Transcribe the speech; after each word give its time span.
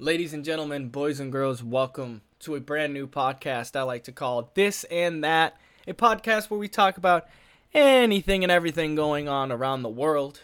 Ladies 0.00 0.32
and 0.32 0.44
gentlemen, 0.44 0.90
boys 0.90 1.18
and 1.18 1.32
girls, 1.32 1.60
welcome 1.60 2.22
to 2.38 2.54
a 2.54 2.60
brand 2.60 2.94
new 2.94 3.08
podcast 3.08 3.74
I 3.74 3.82
like 3.82 4.04
to 4.04 4.12
call 4.12 4.52
This 4.54 4.84
and 4.84 5.24
That, 5.24 5.56
a 5.88 5.92
podcast 5.92 6.48
where 6.48 6.60
we 6.60 6.68
talk 6.68 6.96
about 6.96 7.26
anything 7.74 8.44
and 8.44 8.52
everything 8.52 8.94
going 8.94 9.28
on 9.28 9.50
around 9.50 9.82
the 9.82 9.88
world. 9.88 10.42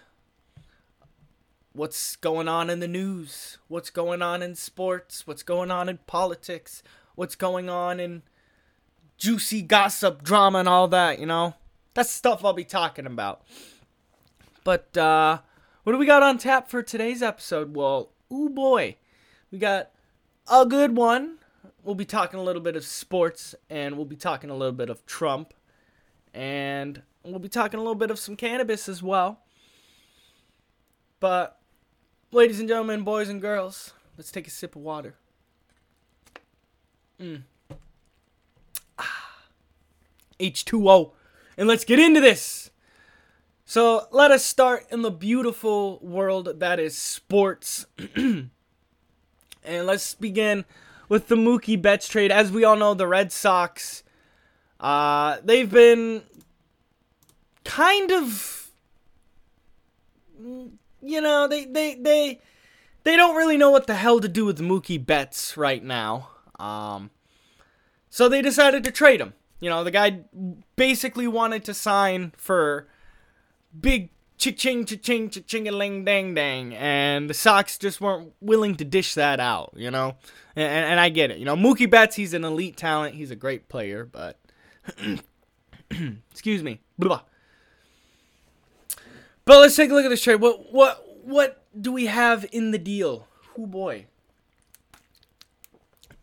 What's 1.72 2.16
going 2.16 2.48
on 2.48 2.68
in 2.68 2.80
the 2.80 2.88
news? 2.88 3.58
What's 3.68 3.90
going 3.90 4.22
on 4.22 4.42
in 4.42 4.56
sports? 4.56 5.24
What's 5.24 5.44
going 5.44 5.70
on 5.70 5.88
in 5.88 5.98
politics? 5.98 6.82
What's 7.14 7.36
going 7.36 7.68
on 7.68 8.00
in 8.00 8.22
juicy 9.18 9.62
gossip, 9.62 10.24
drama, 10.24 10.58
and 10.58 10.68
all 10.68 10.88
that, 10.88 11.20
you 11.20 11.26
know? 11.26 11.54
That's 11.94 12.10
stuff 12.10 12.44
I'll 12.44 12.54
be 12.54 12.64
talking 12.64 13.06
about. 13.06 13.44
But, 14.64 14.96
uh, 14.96 15.42
what 15.84 15.92
do 15.92 15.98
we 16.00 16.06
got 16.06 16.24
on 16.24 16.38
tap 16.38 16.68
for 16.68 16.82
today's 16.82 17.22
episode? 17.22 17.76
Well, 17.76 18.10
ooh 18.32 18.48
boy, 18.48 18.96
we 19.54 19.60
got 19.60 19.90
a 20.50 20.66
good 20.66 20.96
one. 20.96 21.36
We'll 21.84 21.94
be 21.94 22.04
talking 22.04 22.40
a 22.40 22.42
little 22.42 22.60
bit 22.60 22.74
of 22.74 22.84
sports 22.84 23.54
and 23.70 23.94
we'll 23.94 24.04
be 24.04 24.16
talking 24.16 24.50
a 24.50 24.56
little 24.56 24.72
bit 24.72 24.90
of 24.90 25.06
Trump 25.06 25.54
and 26.34 27.00
we'll 27.22 27.38
be 27.38 27.48
talking 27.48 27.78
a 27.78 27.80
little 27.80 27.94
bit 27.94 28.10
of 28.10 28.18
some 28.18 28.34
cannabis 28.34 28.88
as 28.88 29.00
well. 29.00 29.38
But, 31.20 31.60
ladies 32.32 32.58
and 32.58 32.68
gentlemen, 32.68 33.04
boys 33.04 33.28
and 33.28 33.40
girls, 33.40 33.92
let's 34.18 34.32
take 34.32 34.48
a 34.48 34.50
sip 34.50 34.74
of 34.74 34.82
water. 34.82 35.14
Mm. 37.20 37.42
Ah. 38.98 39.38
H2O. 40.40 41.12
And 41.56 41.68
let's 41.68 41.84
get 41.84 42.00
into 42.00 42.20
this. 42.20 42.72
So 43.64 44.08
let 44.10 44.32
us 44.32 44.44
start 44.44 44.86
in 44.90 45.02
the 45.02 45.12
beautiful 45.12 46.00
world 46.02 46.58
that 46.58 46.80
is 46.80 46.98
sports. 46.98 47.86
and 49.64 49.86
let's 49.86 50.14
begin 50.14 50.64
with 51.08 51.28
the 51.28 51.36
Mookie 51.36 51.80
Betts 51.80 52.08
trade. 52.08 52.30
As 52.30 52.50
we 52.50 52.64
all 52.64 52.76
know, 52.76 52.94
the 52.94 53.06
Red 53.06 53.32
Sox, 53.32 54.02
uh, 54.80 55.38
they've 55.44 55.70
been 55.70 56.22
kind 57.64 58.12
of, 58.12 58.70
you 61.02 61.20
know, 61.20 61.48
they 61.48 61.64
they 61.64 61.94
they 61.94 62.40
they 63.04 63.16
don't 63.16 63.36
really 63.36 63.56
know 63.56 63.70
what 63.70 63.86
the 63.86 63.94
hell 63.94 64.20
to 64.20 64.28
do 64.28 64.44
with 64.44 64.58
Mookie 64.58 65.04
Betts 65.04 65.56
right 65.56 65.82
now. 65.82 66.30
Um, 66.58 67.10
so 68.10 68.28
they 68.28 68.42
decided 68.42 68.84
to 68.84 68.90
trade 68.90 69.20
him. 69.20 69.34
You 69.60 69.70
know, 69.70 69.84
the 69.84 69.90
guy 69.90 70.20
basically 70.76 71.26
wanted 71.26 71.64
to 71.64 71.74
sign 71.74 72.32
for 72.36 72.88
big 73.78 74.10
cha-ching, 74.44 74.84
cha-ching, 74.84 75.30
cha-ching, 75.30 75.64
ling 75.64 76.04
dang 76.04 76.34
dang. 76.34 76.74
And 76.74 77.30
the 77.30 77.34
Sox 77.34 77.78
just 77.78 78.00
weren't 78.00 78.32
willing 78.40 78.74
to 78.76 78.84
dish 78.84 79.14
that 79.14 79.40
out, 79.40 79.72
you 79.74 79.90
know? 79.90 80.16
And, 80.54 80.86
and 80.86 81.00
I 81.00 81.08
get 81.08 81.30
it. 81.30 81.38
You 81.38 81.46
know, 81.46 81.56
Mookie 81.56 81.90
Betts, 81.90 82.16
he's 82.16 82.34
an 82.34 82.44
elite 82.44 82.76
talent. 82.76 83.14
He's 83.14 83.30
a 83.30 83.36
great 83.36 83.68
player, 83.68 84.04
but. 84.04 84.38
Excuse 86.30 86.62
me. 86.62 86.80
Blah. 86.98 87.22
But 89.46 89.60
let's 89.60 89.76
take 89.76 89.90
a 89.90 89.94
look 89.94 90.04
at 90.04 90.08
this 90.08 90.22
trade. 90.22 90.40
What 90.40 90.72
what 90.72 91.06
what 91.22 91.62
do 91.78 91.92
we 91.92 92.06
have 92.06 92.46
in 92.52 92.70
the 92.70 92.78
deal? 92.78 93.28
Oh 93.58 93.66
boy. 93.66 94.06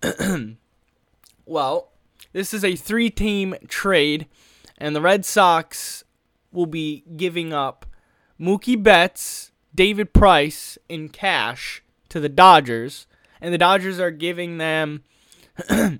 well, 1.45 1.91
this 2.33 2.55
is 2.55 2.65
a 2.65 2.75
three-team 2.75 3.55
trade, 3.67 4.25
and 4.79 4.95
the 4.95 5.01
Red 5.01 5.25
Sox 5.25 6.03
will 6.51 6.65
be 6.65 7.03
giving 7.15 7.53
up 7.53 7.85
Mookie 8.41 8.81
Betts, 8.81 9.51
David 9.73 10.13
Price 10.13 10.77
in 10.89 11.09
cash 11.09 11.83
to 12.09 12.19
the 12.19 12.29
Dodgers, 12.29 13.05
and 13.39 13.53
the 13.53 13.57
Dodgers 13.57 13.99
are 13.99 14.11
giving 14.11 14.57
them 14.57 15.03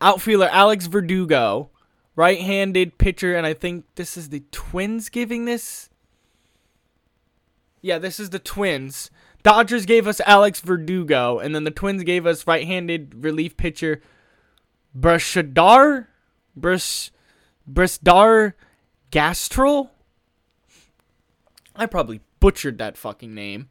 outfielder 0.00 0.48
Alex 0.50 0.86
Verdugo, 0.86 1.70
right-handed 2.14 2.98
pitcher, 2.98 3.36
and 3.36 3.46
I 3.46 3.52
think 3.52 3.84
this 3.96 4.16
is 4.16 4.28
the 4.28 4.44
Twins 4.52 5.08
giving 5.08 5.44
this. 5.44 5.90
Yeah, 7.80 7.98
this 7.98 8.20
is 8.20 8.30
the 8.30 8.38
Twins. 8.38 9.10
Dodgers 9.42 9.86
gave 9.86 10.06
us 10.06 10.20
Alex 10.26 10.60
Verdugo, 10.60 11.38
and 11.38 11.54
then 11.54 11.64
the 11.64 11.70
Twins 11.70 12.04
gave 12.04 12.26
us 12.26 12.46
right-handed 12.46 13.24
relief 13.24 13.56
pitcher 13.56 14.00
Brashadar, 14.96 16.06
Brush. 16.56 17.10
Brisdar? 17.70 18.54
I 21.78 21.86
probably 21.86 22.20
butchered 22.40 22.78
that 22.78 22.96
fucking 22.96 23.34
name. 23.34 23.68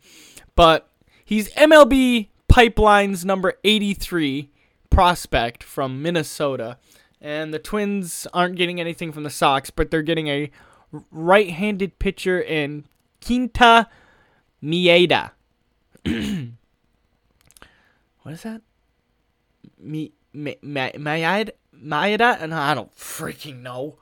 But 0.55 0.89
he's 1.23 1.53
MLB 1.53 2.29
Pipeline's 2.47 3.25
number 3.25 3.53
83 3.63 4.49
prospect 4.89 5.63
from 5.63 6.01
Minnesota. 6.01 6.77
And 7.19 7.53
the 7.53 7.59
Twins 7.59 8.25
aren't 8.33 8.55
getting 8.55 8.79
anything 8.79 9.11
from 9.11 9.23
the 9.23 9.29
Sox, 9.29 9.69
but 9.69 9.91
they're 9.91 10.01
getting 10.01 10.27
a 10.27 10.49
right 11.11 11.49
handed 11.49 11.99
pitcher 11.99 12.39
in 12.39 12.85
Quinta 13.23 13.89
Mieda. 14.63 15.31
what 18.21 18.33
is 18.33 18.43
that? 18.43 18.61
Mi, 19.79 20.13
mi, 20.33 20.55
mi, 20.61 20.91
and 20.93 22.53
I 22.53 22.73
don't 22.73 22.95
freaking 22.95 23.61
know. 23.61 23.97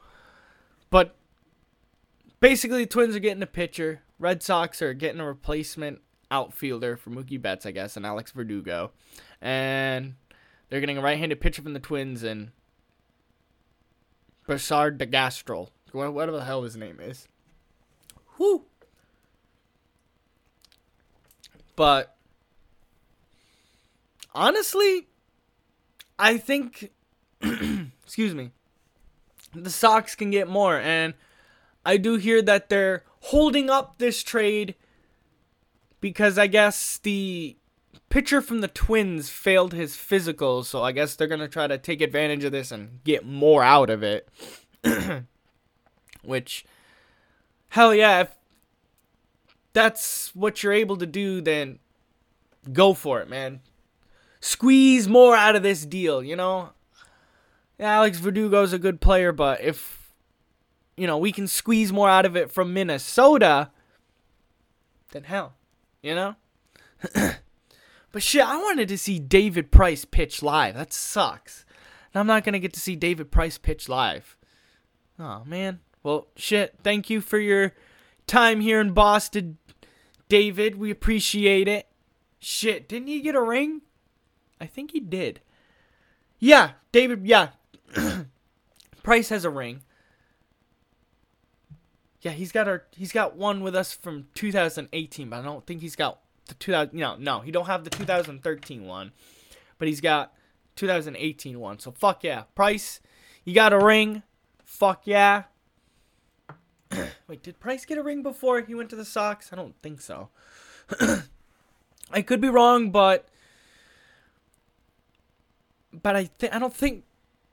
But 0.90 1.16
basically, 2.40 2.84
the 2.84 2.90
Twins 2.90 3.16
are 3.16 3.20
getting 3.20 3.44
a 3.44 3.48
pitcher. 3.48 4.02
Red 4.20 4.42
Sox 4.44 4.82
are 4.82 4.94
getting 4.94 5.20
a 5.20 5.26
replacement 5.26 6.02
outfielder 6.32 6.98
for 6.98 7.10
Mookie 7.10 7.42
Betts, 7.42 7.66
I 7.66 7.72
guess, 7.72 7.98
and 7.98 8.06
Alex 8.06 8.32
Verdugo. 8.32 8.92
And 9.42 10.16
they're 10.70 10.80
getting 10.80 10.98
a 10.98 11.02
right-handed 11.02 11.40
pitcher 11.40 11.62
from 11.62 11.74
the 11.74 11.80
Twins 11.80 12.24
and 12.24 12.52
Bessard 14.48 14.98
de 14.98 15.06
Gastrel. 15.06 15.70
Whatever 15.92 16.32
the 16.32 16.44
hell 16.44 16.64
his 16.64 16.76
name 16.76 17.00
is. 17.00 17.28
Whoo! 18.38 18.66
But 21.76 22.16
honestly, 24.34 25.08
I 26.18 26.38
think 26.38 26.92
excuse 27.42 28.34
me, 28.34 28.52
the 29.54 29.70
Sox 29.70 30.16
can 30.16 30.32
get 30.32 30.48
more. 30.48 30.78
And 30.78 31.14
I 31.86 31.98
do 31.98 32.16
hear 32.16 32.42
that 32.42 32.70
they're 32.70 33.04
holding 33.22 33.70
up 33.70 34.00
this 34.00 34.24
trade 34.24 34.76
because 36.02 36.38
I 36.38 36.48
guess 36.48 36.98
the 36.98 37.56
pitcher 38.10 38.42
from 38.42 38.62
the 38.62 38.68
Twins 38.68 39.30
failed 39.30 39.74
his 39.74 39.96
physical, 39.96 40.64
so 40.64 40.84
I 40.84 40.92
guess 40.92 41.16
they're 41.16 41.28
going 41.28 41.40
to 41.40 41.48
try 41.48 41.68
to 41.68 41.78
take 41.78 42.02
advantage 42.02 42.44
of 42.44 42.52
this 42.52 42.72
and 42.72 43.04
get 43.04 43.26
more 43.26 43.64
out 43.64 43.90
of 43.90 44.04
it. 44.04 44.28
Which, 46.24 46.66
hell 47.70 47.94
yeah, 47.94 48.22
if 48.22 48.36
that's 49.74 50.34
what 50.36 50.64
you're 50.64 50.74
able 50.74 50.98
to 50.98 51.06
do, 51.06 51.42
then 51.42 51.80
go 52.72 52.94
for 52.94 53.20
it, 53.22 53.30
man. 53.30 53.62
Squeeze 54.40 55.08
more 55.08 55.36
out 55.36 55.56
of 55.56 55.64
this 55.64 55.86
deal, 55.86 56.24
you 56.24 56.36
know? 56.36 56.70
Alex 57.80 58.20
Verdugo's 58.20 58.74
a 58.74 58.80
good 58.80 59.02
player, 59.02 59.32
but 59.32 59.62
if 59.62 60.05
you 60.98 61.08
know 61.08 61.18
we 61.18 61.32
can 61.32 61.48
squeeze 61.48 61.92
more 61.92 62.10
out 62.10 62.26
of 62.26 62.36
it 62.36 62.52
from 62.52 62.74
Minnesota, 62.74 63.72
then 65.12 65.24
hell, 65.24 65.54
you 66.02 66.16
know. 66.16 66.36
but 68.12 68.24
shit, 68.24 68.46
I 68.46 68.58
wanted 68.58 68.88
to 68.90 68.98
see 68.98 69.20
David 69.20 69.72
Price 69.72 70.06
pitch 70.06 70.42
live. 70.42 70.76
That 70.76 70.94
sucks. 70.94 71.66
And 72.14 72.20
I'm 72.20 72.28
not 72.28 72.44
gonna 72.44 72.60
get 72.60 72.74
to 72.74 72.80
see 72.80 72.96
David 72.96 73.32
Price 73.32 73.58
pitch 73.58 73.90
live. 73.90 74.38
Oh 75.20 75.44
man. 75.46 75.80
Well, 76.04 76.28
shit. 76.36 76.76
Thank 76.84 77.10
you 77.10 77.20
for 77.20 77.40
your 77.40 77.74
time 78.28 78.62
here 78.62 78.80
in 78.80 78.92
Boston, 78.92 79.58
David. 80.30 80.76
We 80.76 80.92
appreciate 80.92 81.68
it. 81.68 81.88
Shit, 82.40 82.88
didn't 82.88 83.08
he 83.08 83.22
get 83.22 83.34
a 83.34 83.42
ring? 83.42 83.82
I 84.62 84.68
think 84.68 84.92
he 84.92 85.00
did. 85.00 85.42
Yeah, 86.40 86.72
David. 86.92 87.26
Yeah, 87.26 87.50
Price 89.04 89.30
has 89.30 89.46
a 89.46 89.50
ring. 89.50 89.82
Yeah, 92.26 92.32
he's 92.32 92.52
got 92.52 92.68
our 92.68 92.86
he's 92.98 93.12
got 93.12 93.36
one 93.36 93.62
with 93.62 93.76
us 93.76 93.94
from 93.94 94.26
2018, 94.34 95.30
but 95.30 95.38
I 95.38 95.44
don't 95.44 95.64
think 95.68 95.82
he's 95.82 95.96
got 95.96 96.22
the 96.48 96.56
2000 96.56 96.98
you 96.98 97.04
know, 97.04 97.16
no, 97.20 97.42
he 97.42 97.52
don't 97.52 97.68
have 97.68 97.84
the 97.84 97.92
2013 97.92 98.84
one. 98.84 99.12
But 99.78 99.88
he's 99.88 100.02
got 100.02 100.34
2018 100.76 101.60
one. 101.60 101.78
So 101.78 101.92
fuck 101.92 102.24
yeah. 102.24 102.46
Price, 102.56 103.00
you 103.44 103.54
got 103.54 103.74
a 103.74 103.78
ring. 103.78 104.24
Fuck 104.64 105.04
yeah. 105.06 105.44
Wait, 107.28 107.44
did 107.44 107.60
Price 107.60 107.86
get 107.86 108.00
a 108.00 108.02
ring 108.02 108.24
before 108.24 108.60
he 108.62 108.74
went 108.74 108.90
to 108.90 108.96
the 108.96 109.06
Sox? 109.06 109.54
I 109.54 109.56
don't 109.56 109.80
think 109.84 110.02
so. 110.02 110.30
I 112.12 112.24
could 112.24 112.42
be 112.42 112.50
wrong, 112.50 112.90
but 112.90 113.28
but 115.94 116.16
I 116.16 116.26
think 116.26 116.56
I 116.56 116.58
don't 116.58 116.76
think 116.76 117.04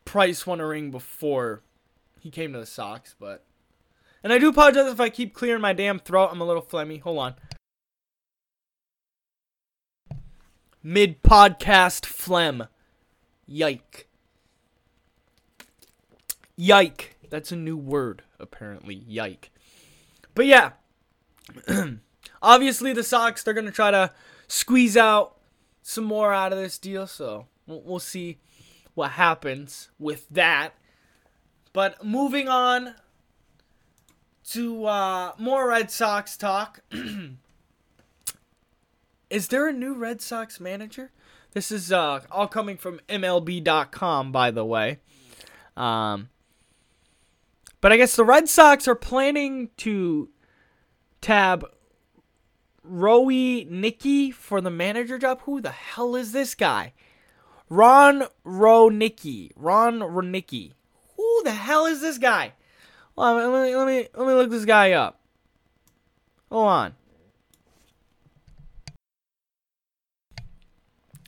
Price 0.07 0.47
won 0.47 0.61
a 0.61 0.67
ring 0.67 0.91
before 0.91 1.61
he 2.21 2.31
came 2.31 2.55
to 2.55 2.59
the 2.59 2.65
Sox, 2.65 3.15
but. 3.21 3.45
And 4.23 4.33
I 4.33 4.39
do 4.39 4.49
apologize 4.49 4.93
if 4.93 5.01
I 5.01 5.09
keep 5.09 5.35
clearing 5.35 5.63
my 5.63 5.73
damn 5.73 5.99
throat. 5.99 6.31
I'm 6.31 6.41
a 6.41 6.45
little 6.45 6.63
phlegmy. 6.63 7.01
Hold 7.01 7.19
on. 7.19 7.35
mid 10.83 11.23
podcast 11.23 12.07
phlegm. 12.07 12.69
Yike. 13.47 14.09
Yike. 16.57 17.17
That's 17.31 17.53
a 17.53 17.57
new 17.57 17.77
word, 17.77 18.23
apparently. 18.39 19.03
Yike. 19.07 19.51
But 20.35 20.47
yeah. 20.47 20.73
Obviously, 22.43 22.93
the 22.93 23.03
Sox, 23.03 23.43
they're 23.43 23.55
going 23.55 23.67
to 23.67 23.73
try 23.73 23.91
to 23.91 24.11
squeeze 24.49 24.97
out 24.97 25.37
some 25.83 26.05
more 26.05 26.33
out 26.33 26.53
of 26.53 26.59
this 26.59 26.79
deal. 26.79 27.07
So 27.07 27.47
we'll, 27.67 27.83
we'll 27.83 27.99
see 27.99 28.39
what 28.95 29.13
happens 29.13 29.91
with 29.99 30.29
that. 30.31 30.75
But 31.73 32.05
moving 32.05 32.49
on 32.49 32.95
to 34.51 34.85
uh, 34.87 35.33
more 35.39 35.69
Red 35.69 35.91
Sox 35.91 36.37
talk. 36.37 36.81
is 39.31 39.49
there 39.49 39.69
a 39.69 39.73
new 39.73 39.95
Red 39.95 40.21
Sox 40.21 40.61
manager? 40.61 41.11
This 41.53 41.71
is 41.71 41.93
uh, 41.93 42.21
all 42.31 42.49
coming 42.49 42.77
from 42.77 43.01
MLB.com, 43.09 44.33
by 44.33 44.51
the 44.51 44.65
way. 44.65 44.99
Um, 45.77 46.31
but 47.81 47.93
I 47.93 47.97
guess 47.97 48.17
the 48.17 48.25
Red 48.25 48.49
Sox 48.49 48.89
are 48.89 48.95
planning 48.95 49.71
to 49.79 50.31
tab 51.21 51.67
Roenicke 52.89 54.33
for 54.35 54.61
the 54.61 54.71
manager 54.71 55.19
job. 55.19 55.43
Who 55.43 55.61
the 55.61 55.71
hell 55.71 56.17
is 56.17 56.33
this 56.33 56.55
guy? 56.55 56.93
Ron 57.69 58.25
Roenicke. 58.45 59.53
Ron 59.57 60.01
Roenicke. 60.01 60.73
Who 61.17 61.43
the 61.45 61.53
hell 61.53 61.87
is 61.87 62.01
this 62.01 62.19
guy? 62.19 62.53
Let 63.17 63.37
me 63.37 63.77
let 63.77 63.87
me 63.87 64.09
let 64.15 64.27
me 64.27 64.35
look 64.35 64.51
this 64.51 64.65
guy 64.65 64.93
up. 64.93 65.21
Hold 66.51 66.69
on. 66.69 66.95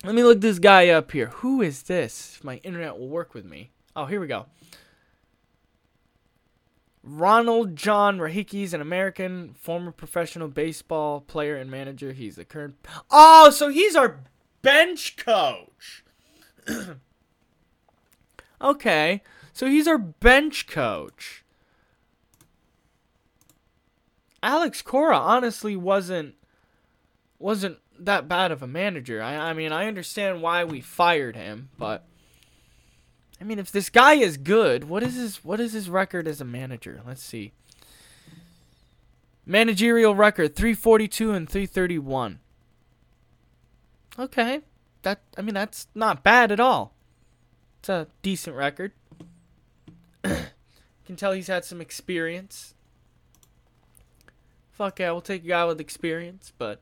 Let 0.05 0.15
me 0.15 0.23
look 0.23 0.41
this 0.41 0.59
guy 0.59 0.89
up 0.89 1.13
here. 1.13 1.29
Who 1.29 1.63
is 1.63 1.85
this? 1.85 2.39
My 2.43 2.57
internet 2.57 2.99
will 2.99 3.09
work 3.09 3.33
with 3.33 3.47
me. 3.47 3.71
Oh, 3.97 4.05
here 4.05 4.21
we 4.21 4.27
go. 4.27 4.47
Ronald 7.03 7.77
John 7.77 8.19
Roenicke 8.19 8.63
is 8.63 8.75
an 8.75 8.81
American 8.81 9.55
former 9.55 9.93
professional 9.93 10.49
baseball 10.49 11.21
player 11.21 11.57
and 11.57 11.71
manager. 11.71 12.13
He's 12.13 12.37
the 12.37 12.45
current. 12.45 12.77
Oh, 13.11 13.51
so 13.51 13.69
he's 13.69 13.95
our 13.95 14.21
bench 14.63 15.17
coach. 15.17 16.05
okay, 18.61 19.23
so 19.53 19.67
he's 19.67 19.87
our 19.87 19.99
bench 19.99 20.67
coach. 20.67 21.44
Alex 24.45 24.83
Cora 24.83 25.19
honestly 25.19 25.75
wasn't 25.75 26.35
wasn't 27.39 27.79
that 27.99 28.29
bad 28.29 28.53
of 28.53 28.63
a 28.63 28.67
manager. 28.67 29.21
I 29.23 29.37
I 29.37 29.53
mean 29.55 29.73
I 29.73 29.87
understand 29.87 30.43
why 30.43 30.65
we 30.65 30.81
fired 30.81 31.35
him, 31.35 31.71
but 31.79 32.05
I 33.41 33.45
mean, 33.45 33.59
if 33.59 33.71
this 33.73 33.91
guy 33.91 34.15
is 34.15 34.37
good, 34.37 34.85
what 34.85 35.03
is 35.03 35.17
his 35.17 35.45
what 35.45 35.61
is 35.61 35.73
his 35.73 35.91
record 35.91 36.29
as 36.29 36.41
a 36.41 36.45
manager? 36.45 37.01
Let's 37.07 37.23
see. 37.23 37.53
Managerial 39.45 40.15
record 40.15 40.57
342 40.57 41.33
and 41.33 41.49
331. 41.49 42.39
Okay. 44.19 44.61
That 45.03 45.21
I 45.37 45.43
mean 45.43 45.55
that's 45.55 45.89
not 45.95 46.23
bad 46.23 46.53
at 46.53 46.61
all. 46.61 46.95
It's 47.81 47.89
a 47.89 48.07
decent 48.23 48.57
record. 48.57 48.93
Can 50.23 51.17
tell 51.17 51.33
he's 51.33 51.49
had 51.49 51.65
some 51.65 51.81
experience. 51.81 52.74
Fuck 54.75 54.99
yeah, 54.99 55.13
we'll 55.13 55.21
take 55.21 55.45
a 55.45 55.49
guy 55.49 55.65
with 55.65 55.81
experience, 55.81 56.53
but 56.59 56.81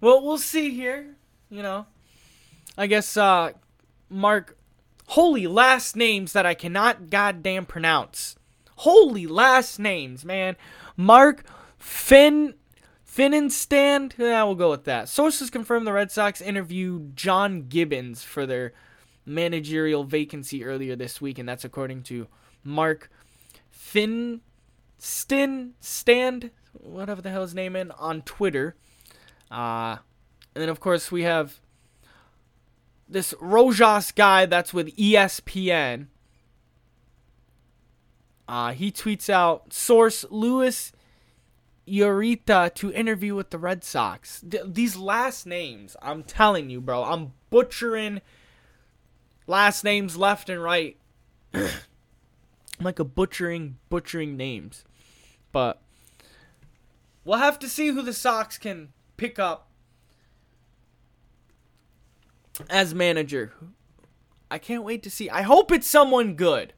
well, 0.00 0.22
we'll 0.22 0.38
see 0.38 0.70
here, 0.70 1.16
you 1.50 1.62
know. 1.62 1.86
I 2.76 2.86
guess 2.86 3.16
uh 3.16 3.52
Mark 4.08 4.56
Holy 5.08 5.46
last 5.46 5.96
names 5.96 6.34
that 6.34 6.44
I 6.44 6.52
cannot 6.52 7.08
goddamn 7.08 7.64
pronounce. 7.64 8.36
Holy 8.76 9.26
last 9.26 9.78
names, 9.78 10.22
man. 10.22 10.54
Mark 10.96 11.44
Finn 11.78 12.54
Finnenstand. 13.06 14.12
Yeah, 14.18 14.44
we'll 14.44 14.54
go 14.54 14.70
with 14.70 14.84
that. 14.84 15.08
Sources 15.08 15.48
confirm 15.48 15.84
the 15.84 15.94
Red 15.94 16.12
Sox 16.12 16.42
interviewed 16.42 17.16
John 17.16 17.68
Gibbons 17.68 18.22
for 18.22 18.44
their 18.44 18.74
managerial 19.24 20.04
vacancy 20.04 20.62
earlier 20.62 20.94
this 20.94 21.20
week, 21.20 21.38
and 21.38 21.48
that's 21.48 21.64
according 21.64 22.02
to 22.04 22.28
Mark 22.62 23.10
Finstin 23.74 24.40
Stand, 25.80 26.50
whatever 26.82 27.22
the 27.22 27.30
hell 27.30 27.42
his 27.42 27.54
name 27.54 27.76
is, 27.76 27.88
on 27.98 28.22
Twitter. 28.22 28.76
Uh, 29.50 29.96
and 30.54 30.62
then 30.62 30.68
of 30.68 30.80
course 30.80 31.10
we 31.10 31.22
have 31.22 31.60
this 33.08 33.34
Rojas 33.40 34.12
guy 34.12 34.46
that's 34.46 34.74
with 34.74 34.94
ESPN. 34.96 36.06
Uh, 38.46 38.72
he 38.72 38.90
tweets 38.90 39.28
out 39.28 39.72
source 39.72 40.24
Luis 40.30 40.92
Ureta 41.86 42.72
to 42.74 42.92
interview 42.92 43.34
with 43.34 43.50
the 43.50 43.58
Red 43.58 43.84
Sox. 43.84 44.42
These 44.42 44.96
last 44.96 45.46
names, 45.46 45.96
I'm 46.02 46.22
telling 46.22 46.70
you, 46.70 46.80
bro, 46.80 47.04
I'm 47.04 47.32
butchering 47.50 48.20
last 49.46 49.84
names 49.84 50.16
left 50.16 50.48
and 50.48 50.62
right. 50.62 50.96
I'm 51.54 51.70
like 52.80 52.98
a 52.98 53.04
butchering, 53.04 53.78
butchering 53.88 54.36
names. 54.36 54.84
But 55.50 55.80
we'll 57.28 57.38
have 57.38 57.58
to 57.58 57.68
see 57.68 57.88
who 57.88 58.00
the 58.00 58.14
Sox 58.14 58.56
can 58.56 58.88
pick 59.18 59.38
up 59.38 59.68
as 62.70 62.94
manager. 62.94 63.52
I 64.50 64.56
can't 64.56 64.82
wait 64.82 65.02
to 65.02 65.10
see. 65.10 65.28
I 65.28 65.42
hope 65.42 65.70
it's 65.70 65.86
someone 65.86 66.36
good. 66.36 66.72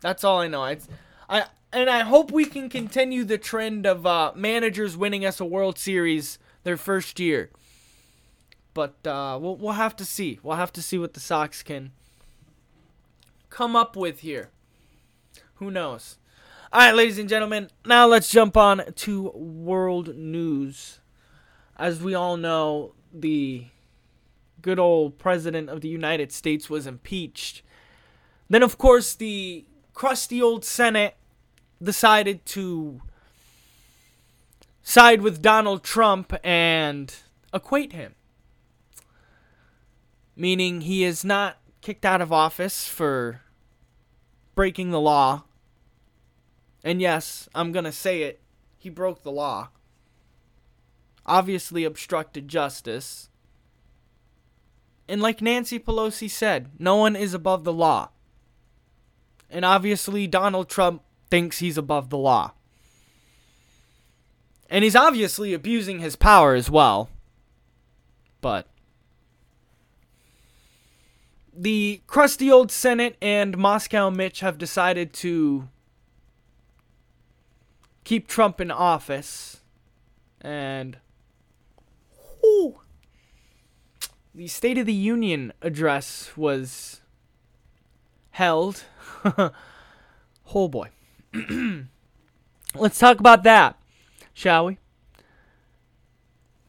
That's 0.00 0.24
all 0.24 0.40
I 0.40 0.48
know. 0.48 0.64
It's 0.64 0.88
I 1.28 1.44
and 1.70 1.90
I 1.90 2.00
hope 2.00 2.30
we 2.30 2.46
can 2.46 2.70
continue 2.70 3.24
the 3.24 3.36
trend 3.36 3.84
of 3.84 4.06
uh, 4.06 4.32
managers 4.34 4.96
winning 4.96 5.26
us 5.26 5.38
a 5.38 5.44
World 5.44 5.78
Series 5.78 6.38
their 6.64 6.78
first 6.78 7.20
year. 7.20 7.50
But 8.72 9.06
uh, 9.06 9.38
we'll 9.38 9.56
we'll 9.56 9.72
have 9.72 9.96
to 9.96 10.04
see. 10.06 10.40
We'll 10.42 10.56
have 10.56 10.72
to 10.72 10.82
see 10.82 10.96
what 10.96 11.12
the 11.12 11.20
Sox 11.20 11.62
can 11.62 11.92
come 13.50 13.76
up 13.76 13.96
with 13.96 14.20
here. 14.20 14.48
Who 15.56 15.70
knows? 15.70 16.16
All 16.70 16.80
right, 16.80 16.94
ladies 16.94 17.18
and 17.18 17.30
gentlemen. 17.30 17.70
Now 17.86 18.06
let's 18.06 18.30
jump 18.30 18.54
on 18.54 18.82
to 18.96 19.30
world 19.30 20.14
news. 20.14 21.00
As 21.78 22.02
we 22.02 22.14
all 22.14 22.36
know, 22.36 22.92
the 23.10 23.68
good 24.60 24.78
old 24.78 25.18
president 25.18 25.70
of 25.70 25.80
the 25.80 25.88
United 25.88 26.30
States 26.30 26.68
was 26.68 26.86
impeached. 26.86 27.62
Then, 28.50 28.62
of 28.62 28.76
course, 28.76 29.14
the 29.14 29.64
crusty 29.94 30.42
old 30.42 30.62
Senate 30.62 31.16
decided 31.82 32.44
to 32.44 33.00
side 34.82 35.22
with 35.22 35.40
Donald 35.40 35.82
Trump 35.82 36.34
and 36.44 37.14
acquit 37.50 37.94
him. 37.94 38.14
Meaning 40.36 40.82
he 40.82 41.02
is 41.02 41.24
not 41.24 41.56
kicked 41.80 42.04
out 42.04 42.20
of 42.20 42.30
office 42.30 42.86
for 42.86 43.40
breaking 44.54 44.90
the 44.90 45.00
law. 45.00 45.44
And 46.84 47.00
yes, 47.00 47.48
I'm 47.54 47.72
going 47.72 47.84
to 47.84 47.92
say 47.92 48.22
it, 48.22 48.40
he 48.78 48.88
broke 48.88 49.22
the 49.22 49.32
law. 49.32 49.68
Obviously 51.26 51.84
obstructed 51.84 52.48
justice. 52.48 53.28
And 55.08 55.20
like 55.20 55.42
Nancy 55.42 55.78
Pelosi 55.78 56.30
said, 56.30 56.70
no 56.78 56.96
one 56.96 57.16
is 57.16 57.34
above 57.34 57.64
the 57.64 57.72
law. 57.72 58.10
And 59.50 59.64
obviously, 59.64 60.26
Donald 60.26 60.68
Trump 60.68 61.02
thinks 61.30 61.58
he's 61.58 61.78
above 61.78 62.10
the 62.10 62.18
law. 62.18 62.52
And 64.70 64.84
he's 64.84 64.96
obviously 64.96 65.54
abusing 65.54 66.00
his 66.00 66.16
power 66.16 66.54
as 66.54 66.70
well. 66.70 67.08
But 68.42 68.66
the 71.56 72.02
crusty 72.06 72.50
old 72.50 72.70
Senate 72.70 73.16
and 73.22 73.56
Moscow 73.56 74.10
Mitch 74.10 74.40
have 74.40 74.58
decided 74.58 75.12
to 75.14 75.68
keep 78.08 78.26
Trump 78.26 78.58
in 78.58 78.70
office. 78.70 79.60
And. 80.40 80.96
The 84.34 84.46
State 84.46 84.78
of 84.78 84.86
the 84.86 84.94
Union 84.94 85.52
address 85.60 86.30
was 86.36 87.02
held. 88.30 88.84
oh 90.54 90.68
boy. 90.68 90.88
Let's 92.74 92.98
talk 92.98 93.20
about 93.20 93.42
that, 93.42 93.78
shall 94.32 94.66
we? 94.66 94.78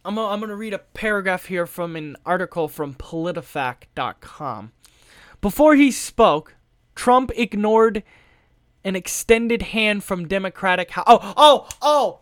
I'm, 0.03 0.17
a, 0.17 0.27
I'm 0.27 0.39
going 0.39 0.50
to 0.50 0.55
read 0.55 0.74
a 0.74 0.79
paragraph 0.79 1.46
here 1.46 1.65
from 1.65 1.96
an 1.96 2.17
article 2.25 2.67
from 2.67 2.96
PolitiFact.com. 2.96 4.72
Before 5.39 5.75
he 5.75 5.91
spoke, 5.91 6.55
Trump 6.96 7.31
ignored 7.36 8.03
an 8.84 8.96
extended 8.96 9.62
hand 9.62 10.04
from 10.04 10.28
Democratic 10.28 10.92
House. 10.92 11.06
Oh, 11.08 11.34
oh, 11.36 11.68
oh, 11.82 12.20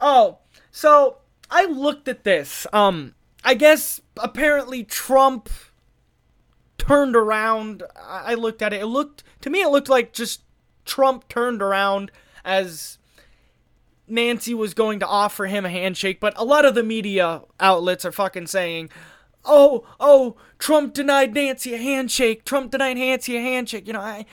oh. 0.00 0.38
So 0.70 1.18
I 1.50 1.64
looked 1.66 2.08
at 2.08 2.24
this. 2.24 2.66
Um, 2.72 3.14
I 3.44 3.54
guess 3.54 4.00
apparently 4.16 4.82
Trump 4.84 5.48
turned 6.78 7.16
around. 7.16 7.82
I 8.00 8.34
looked 8.34 8.62
at 8.62 8.72
it. 8.72 8.82
It 8.82 8.86
looked 8.86 9.22
to 9.40 9.50
me 9.50 9.62
it 9.62 9.68
looked 9.68 9.88
like 9.88 10.12
just 10.12 10.42
Trump 10.84 11.28
turned 11.28 11.62
around 11.62 12.10
as 12.44 12.98
Nancy 14.08 14.54
was 14.54 14.74
going 14.74 15.00
to 15.00 15.06
offer 15.06 15.46
him 15.46 15.64
a 15.64 15.70
handshake, 15.70 16.20
but 16.20 16.32
a 16.36 16.44
lot 16.44 16.64
of 16.64 16.74
the 16.74 16.82
media 16.82 17.42
outlets 17.58 18.04
are 18.04 18.12
fucking 18.12 18.46
saying, 18.46 18.88
"Oh, 19.44 19.84
oh, 19.98 20.36
Trump 20.58 20.94
denied 20.94 21.34
Nancy 21.34 21.74
a 21.74 21.78
handshake. 21.78 22.44
Trump 22.44 22.70
denied 22.70 22.96
Nancy 22.96 23.36
a 23.36 23.40
handshake." 23.40 23.86
You 23.86 23.92
know, 23.94 24.00
I 24.00 24.26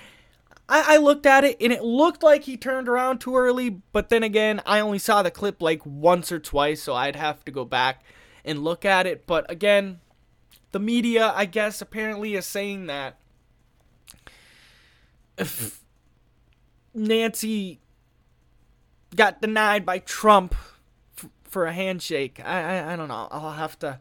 I, 0.70 0.96
I 0.96 0.98
looked 0.98 1.26
at 1.26 1.44
it 1.44 1.58
and 1.62 1.74
it 1.74 1.84
looked 1.84 2.24
like 2.24 2.44
he 2.44 2.58
turned 2.58 2.88
around 2.88 3.20
too 3.20 3.36
early, 3.36 3.82
but 3.92 4.10
then 4.10 4.24
again, 4.24 4.62
I 4.66 4.80
only 4.80 5.00
saw 5.00 5.22
the 5.22 5.32
clip 5.32 5.62
like 5.62 5.86
once 5.86 6.32
or 6.32 6.40
twice, 6.40 6.82
so 6.82 6.94
I'd 6.94 7.16
have 7.16 7.44
to 7.46 7.52
go 7.52 7.66
back 7.66 8.04
and 8.46 8.64
look 8.64 8.86
at 8.86 9.06
it. 9.06 9.28
But 9.28 9.50
again, 9.52 10.00
the 10.72 10.80
media, 10.80 11.32
I 11.36 11.46
guess, 11.46 11.82
apparently 11.82 12.36
is 12.36 12.46
saying 12.46 12.88
that 12.88 13.18
if 15.38 15.82
Nancy 16.94 17.80
got 19.16 19.42
denied 19.42 19.86
by 19.86 20.00
Trump 20.00 20.56
f- 21.18 21.30
for 21.44 21.66
a 21.66 21.74
handshake, 21.74 22.40
I, 22.44 22.62
I 22.80 22.94
I 22.94 22.96
don't 22.96 23.08
know. 23.08 23.28
I'll 23.32 23.52
have 23.54 23.78
to 23.80 24.00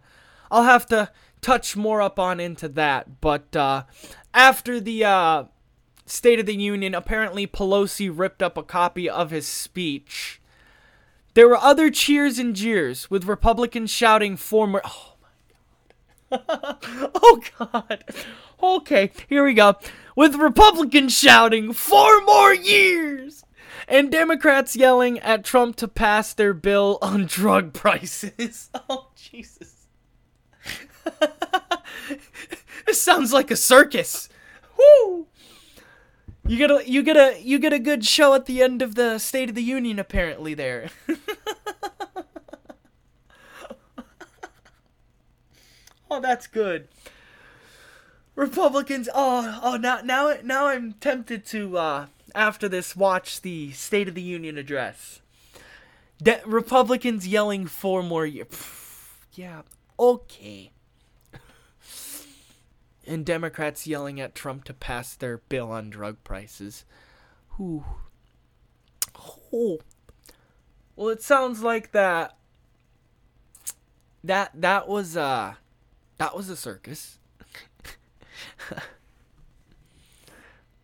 I'll 0.51 0.65
have 0.65 0.87
to 0.87 1.11
touch 1.41 1.77
more 1.77 2.01
up 2.01 2.19
on 2.19 2.41
into 2.41 2.69
that. 2.69 3.21
But 3.21 3.55
uh, 3.57 3.85
after 4.33 4.81
the 4.81 5.05
uh, 5.05 5.45
State 6.13 6.39
of 6.39 6.45
the 6.45 6.55
Union, 6.55 6.95
apparently 6.95 7.47
Pelosi 7.47 8.11
ripped 8.13 8.43
up 8.43 8.59
a 8.59 8.63
copy 8.63 9.09
of 9.09 9.31
his 9.31 9.47
speech. 9.47 10.43
There 11.33 11.49
were 11.49 11.57
other 11.57 11.91
cheers 11.91 12.39
and 12.39 12.55
jeers, 12.55 13.11
with 13.11 13.25
Republicans 13.25 13.91
shouting 13.91 14.37
former. 14.37 14.83
Oh, 14.85 15.15
my 16.31 16.39
god. 16.39 16.79
oh 17.15 17.41
God. 17.59 18.05
Okay, 18.63 19.11
here 19.27 19.43
we 19.43 19.55
go. 19.55 19.77
With 20.15 20.35
Republicans 20.35 21.19
shouting, 21.19 21.73
four 21.73 22.21
more 22.27 22.53
years! 22.53 23.45
And 23.89 24.13
Democrats 24.13 24.77
yelling 24.77 25.19
at 25.21 25.45
Trump 25.45 25.77
to 25.77 25.89
pass 25.89 26.35
their 26.35 26.53
bill 26.53 26.99
on 27.01 27.25
drug 27.27 27.73
prices. 27.73 28.69
Oh, 28.91 29.09
Jesus. 29.17 29.87
this 32.87 33.01
sounds 33.01 33.33
like 33.33 33.51
a 33.51 33.57
circus. 33.57 34.29
Woo! 34.77 35.27
You 36.47 36.59
get 36.59 36.71
a 36.71 36.83
you 36.89 37.03
get 37.03 37.17
a 37.17 37.41
you 37.41 37.59
get 37.59 37.73
a 37.73 37.79
good 37.79 38.05
show 38.05 38.35
at 38.35 38.47
the 38.47 38.63
end 38.63 38.83
of 38.83 38.95
the 38.95 39.19
State 39.19 39.49
of 39.49 39.55
the 39.55 39.63
Union 39.63 39.99
apparently 39.99 40.55
there. 40.55 40.91
Oh, 46.13 46.21
that's 46.21 46.47
good. 46.47 46.89
Republicans. 48.37 49.09
Oh, 49.15 49.61
oh, 49.63 49.77
now, 49.79 50.01
now, 50.05 50.35
now 50.45 50.67
I'm 50.67 50.93
tempted 51.01 51.47
to 51.47 51.79
uh, 51.79 52.07
after 52.35 52.69
this 52.69 52.95
watch 52.95 53.41
the 53.41 53.73
State 53.73 54.09
of 54.09 54.15
the 54.15 54.21
Union 54.21 54.59
address. 54.59 55.23
De- 56.23 56.43
Republicans 56.45 57.27
yelling 57.27 57.67
for 57.67 58.03
more 58.03 58.27
years. 58.27 58.49
Yeah, 59.35 59.63
okay. 59.99 60.72
And 63.07 63.25
Democrats 63.25 63.87
yelling 63.87 64.21
at 64.21 64.35
Trump 64.35 64.65
to 64.65 64.75
pass 64.75 65.15
their 65.15 65.39
bill 65.39 65.71
on 65.71 65.91
drug 65.91 66.23
prices. 66.25 66.85
Whew. 67.57 67.85
Oh. 69.53 69.79
Well, 70.97 71.09
it 71.09 71.23
sounds 71.23 71.63
like 71.63 71.93
that. 71.93 72.37
That 74.25 74.53
that 74.55 74.87
was 74.87 75.17
uh 75.17 75.55
that 76.19 76.37
was 76.37 76.49
a 76.49 76.57
circus. 76.57 77.19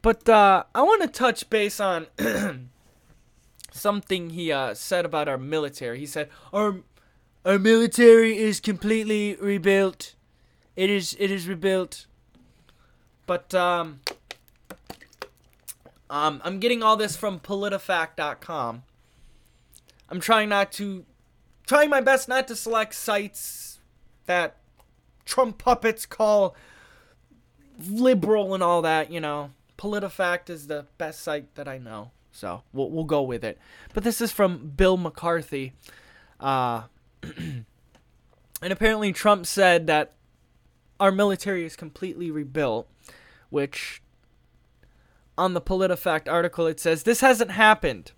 but 0.03 0.29
uh, 0.29 0.65
I 0.75 0.83
want 0.83 1.03
to 1.03 1.09
touch 1.09 1.49
base 1.49 1.79
on 1.79 2.09
something 3.71 4.31
he 4.31 4.51
uh, 4.51 4.75
said 4.75 5.05
about 5.05 5.29
our 5.29 5.39
military. 5.39 6.01
He 6.01 6.07
said 6.07 6.29
our 6.53 6.79
our 7.45 7.59
military 7.59 8.37
is 8.37 8.59
completely 8.61 9.37
rebuilt. 9.37 10.15
It 10.79 10.91
is 10.91 11.17
it 11.19 11.33
is 11.33 11.49
rebuilt. 11.49 12.07
But 13.27 13.53
um, 13.53 13.99
um, 16.09 16.41
I'm 16.45 16.61
getting 16.61 16.85
all 16.85 16.97
this 16.97 17.17
from 17.17 17.41
PolitiFact.com. 17.41 18.85
I'm 20.09 20.21
trying 20.21 20.49
not 20.49 20.71
to, 20.73 21.05
trying 21.67 21.91
my 21.91 22.01
best 22.01 22.29
not 22.29 22.47
to 22.47 22.55
select 22.55 22.95
sites 22.95 23.81
that 24.27 24.59
Trump 25.25 25.59
puppets 25.59 26.07
call 26.07 26.55
liberal 27.91 28.55
and 28.55 28.63
all 28.63 28.81
that, 28.83 29.11
you 29.11 29.21
know. 29.21 29.51
PolitiFact 29.79 30.49
is 30.49 30.69
the 30.69 30.87
best 30.97 31.21
site 31.21 31.57
that 31.57 31.67
I 31.67 31.79
know. 31.79 32.13
So 32.31 32.63
we'll, 32.73 32.89
we'll 32.89 33.03
go 33.03 33.23
with 33.23 33.43
it. 33.43 33.59
But 33.95 34.05
this 34.05 34.21
is 34.21 34.31
from 34.31 34.75
Bill 34.77 34.97
McCarthy. 34.97 35.73
Uh, 36.39 36.85
and 37.23 37.65
apparently 38.63 39.13
Trump 39.13 39.45
said 39.45 39.89
that 39.89 40.13
our 41.01 41.13
military 41.13 41.65
is 41.65 41.77
completely 41.77 42.31
rebuilt, 42.31 42.89
which 43.51 44.03
on 45.37 45.55
the 45.55 45.61
PolitiFact 45.61 46.31
article 46.31 46.67
it 46.67 46.81
says 46.81 47.03
this 47.03 47.21
hasn't 47.21 47.53
happened. 47.53 48.13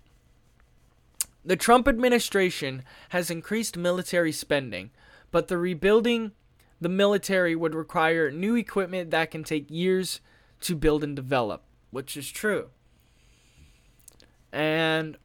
The 1.43 1.55
Trump 1.55 1.87
administration 1.87 2.83
has 3.09 3.31
increased 3.31 3.77
military 3.77 4.31
spending, 4.31 4.91
but 5.31 5.47
the 5.47 5.57
rebuilding 5.57 6.31
the 6.79 6.89
military 6.89 7.55
would 7.55 7.75
require 7.75 8.31
new 8.31 8.55
equipment 8.55 9.11
that 9.11 9.29
can 9.29 9.43
take 9.43 9.69
years 9.69 10.19
to 10.61 10.75
build 10.75 11.03
and 11.03 11.15
develop, 11.15 11.63
which 11.91 12.17
is 12.17 12.31
true. 12.31 12.69
And 14.51 15.17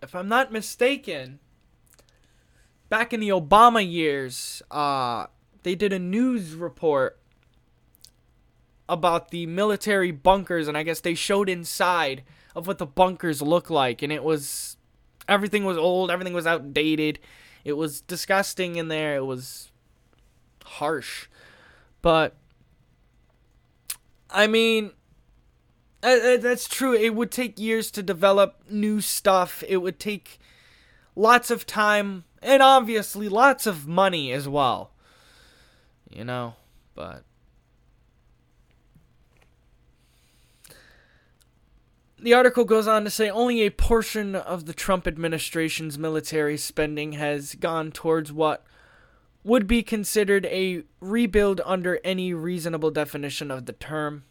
if 0.00 0.14
I'm 0.14 0.28
not 0.28 0.52
mistaken, 0.52 1.40
back 2.88 3.12
in 3.12 3.18
the 3.18 3.30
Obama 3.30 3.84
years, 3.88 4.62
uh, 4.70 5.26
they 5.66 5.74
did 5.74 5.92
a 5.92 5.98
news 5.98 6.54
report 6.54 7.18
about 8.88 9.32
the 9.32 9.46
military 9.46 10.12
bunkers, 10.12 10.68
and 10.68 10.78
I 10.78 10.84
guess 10.84 11.00
they 11.00 11.16
showed 11.16 11.48
inside 11.48 12.22
of 12.54 12.68
what 12.68 12.78
the 12.78 12.86
bunkers 12.86 13.42
look 13.42 13.68
like, 13.68 14.00
and 14.00 14.12
it 14.12 14.22
was 14.22 14.76
everything 15.26 15.64
was 15.64 15.76
old, 15.76 16.08
everything 16.08 16.34
was 16.34 16.46
outdated, 16.46 17.18
it 17.64 17.72
was 17.72 18.00
disgusting 18.00 18.76
in 18.76 18.86
there, 18.86 19.16
it 19.16 19.24
was 19.24 19.72
harsh. 20.64 21.26
But 22.00 22.36
I 24.30 24.46
mean, 24.46 24.92
uh, 26.00 26.06
uh, 26.06 26.36
that's 26.36 26.68
true. 26.68 26.94
It 26.94 27.16
would 27.16 27.32
take 27.32 27.58
years 27.58 27.90
to 27.90 28.04
develop 28.04 28.62
new 28.70 29.00
stuff. 29.00 29.64
It 29.66 29.78
would 29.78 29.98
take 29.98 30.38
lots 31.16 31.50
of 31.50 31.66
time 31.66 32.22
and 32.40 32.62
obviously 32.62 33.28
lots 33.28 33.66
of 33.66 33.88
money 33.88 34.30
as 34.30 34.48
well. 34.48 34.92
You 36.10 36.24
know, 36.24 36.54
but 36.94 37.24
the 42.18 42.32
article 42.32 42.64
goes 42.64 42.86
on 42.86 43.04
to 43.04 43.10
say 43.10 43.28
only 43.28 43.62
a 43.62 43.70
portion 43.70 44.34
of 44.34 44.66
the 44.66 44.72
Trump 44.72 45.06
administration's 45.06 45.98
military 45.98 46.56
spending 46.56 47.12
has 47.12 47.54
gone 47.54 47.90
towards 47.90 48.32
what 48.32 48.64
would 49.44 49.66
be 49.66 49.82
considered 49.82 50.46
a 50.46 50.82
rebuild 51.00 51.60
under 51.64 52.00
any 52.02 52.34
reasonable 52.34 52.90
definition 52.90 53.50
of 53.50 53.66
the 53.66 53.72
term. 53.72 54.24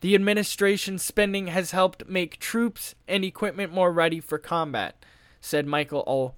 The 0.00 0.14
administration's 0.14 1.04
spending 1.04 1.48
has 1.48 1.72
helped 1.72 2.08
make 2.08 2.38
troops 2.38 2.94
and 3.06 3.24
equipment 3.24 3.74
more 3.74 3.92
ready 3.92 4.20
for 4.20 4.38
combat, 4.38 5.04
said 5.40 5.66
Michael 5.66 6.04
o- 6.06 6.34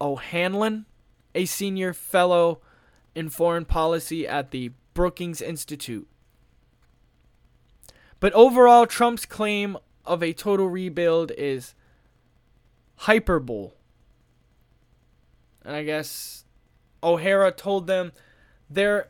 O'Hanlon, 0.00 0.86
a 1.34 1.46
senior 1.46 1.92
fellow 1.92 2.60
in 3.16 3.30
foreign 3.30 3.64
policy 3.64 4.28
at 4.28 4.50
the 4.50 4.70
Brookings 4.92 5.40
Institute. 5.40 6.06
But 8.20 8.32
overall, 8.34 8.86
Trump's 8.86 9.24
claim 9.24 9.78
of 10.04 10.22
a 10.22 10.34
total 10.34 10.68
rebuild 10.68 11.32
is 11.36 11.74
hyperbole. 12.96 13.70
And 15.64 15.74
I 15.74 15.82
guess 15.82 16.44
O'Hara 17.02 17.52
told 17.52 17.86
them 17.86 18.12
their 18.68 19.08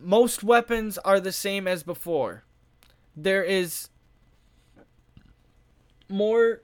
most 0.00 0.42
weapons 0.42 0.96
are 0.98 1.20
the 1.20 1.32
same 1.32 1.68
as 1.68 1.82
before. 1.82 2.44
There 3.14 3.44
is 3.44 3.90
more 6.08 6.62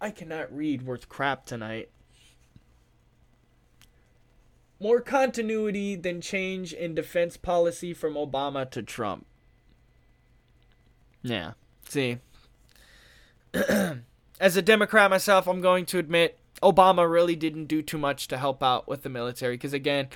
I 0.00 0.10
cannot 0.10 0.54
read 0.54 0.82
worth 0.82 1.08
crap 1.08 1.46
tonight. 1.46 1.90
More 4.78 5.00
continuity 5.00 5.96
than 5.96 6.20
change 6.20 6.72
in 6.72 6.94
defense 6.94 7.36
policy 7.36 7.94
from 7.94 8.14
Obama 8.14 8.70
to 8.70 8.82
Trump. 8.82 9.26
Yeah. 11.22 11.52
See. 11.88 12.18
As 14.38 14.56
a 14.56 14.62
Democrat 14.62 15.08
myself, 15.08 15.46
I'm 15.46 15.62
going 15.62 15.86
to 15.86 15.98
admit 15.98 16.38
Obama 16.62 17.10
really 17.10 17.36
didn't 17.36 17.66
do 17.66 17.80
too 17.82 17.98
much 17.98 18.28
to 18.28 18.36
help 18.36 18.62
out 18.62 18.86
with 18.86 19.02
the 19.02 19.08
military 19.08 19.54
because 19.54 19.72
again, 19.72 20.08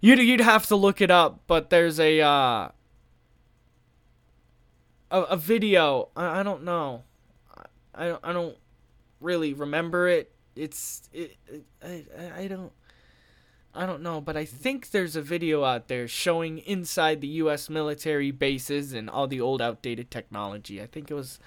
you'd 0.00 0.18
you'd 0.18 0.40
have 0.40 0.66
to 0.66 0.76
look 0.76 1.00
it 1.00 1.10
up, 1.10 1.40
but 1.46 1.70
there's 1.70 1.98
a 1.98 2.20
uh, 2.20 2.68
a, 5.10 5.20
a 5.22 5.36
video. 5.36 6.08
I, 6.14 6.40
I 6.40 6.42
don't 6.42 6.64
know. 6.64 7.04
I, 7.56 7.64
I 7.94 8.08
don't 8.08 8.20
I 8.24 8.32
don't 8.32 8.56
really 9.20 9.54
remember 9.54 10.08
it. 10.08 10.32
It's 10.54 11.08
it, 11.12 11.36
it 11.46 11.64
I 11.82 12.42
I 12.42 12.46
don't 12.46 12.72
I 13.74 13.86
don't 13.86 14.02
know, 14.02 14.20
but 14.20 14.36
I 14.36 14.44
think 14.44 14.90
there's 14.90 15.14
a 15.14 15.22
video 15.22 15.62
out 15.62 15.86
there 15.86 16.08
showing 16.08 16.58
inside 16.58 17.20
the 17.20 17.28
U.S. 17.28 17.70
military 17.70 18.32
bases 18.32 18.92
and 18.92 19.08
all 19.08 19.28
the 19.28 19.40
old 19.40 19.62
outdated 19.62 20.10
technology. 20.10 20.82
I 20.82 20.86
think 20.86 21.10
it 21.10 21.14
was 21.14 21.38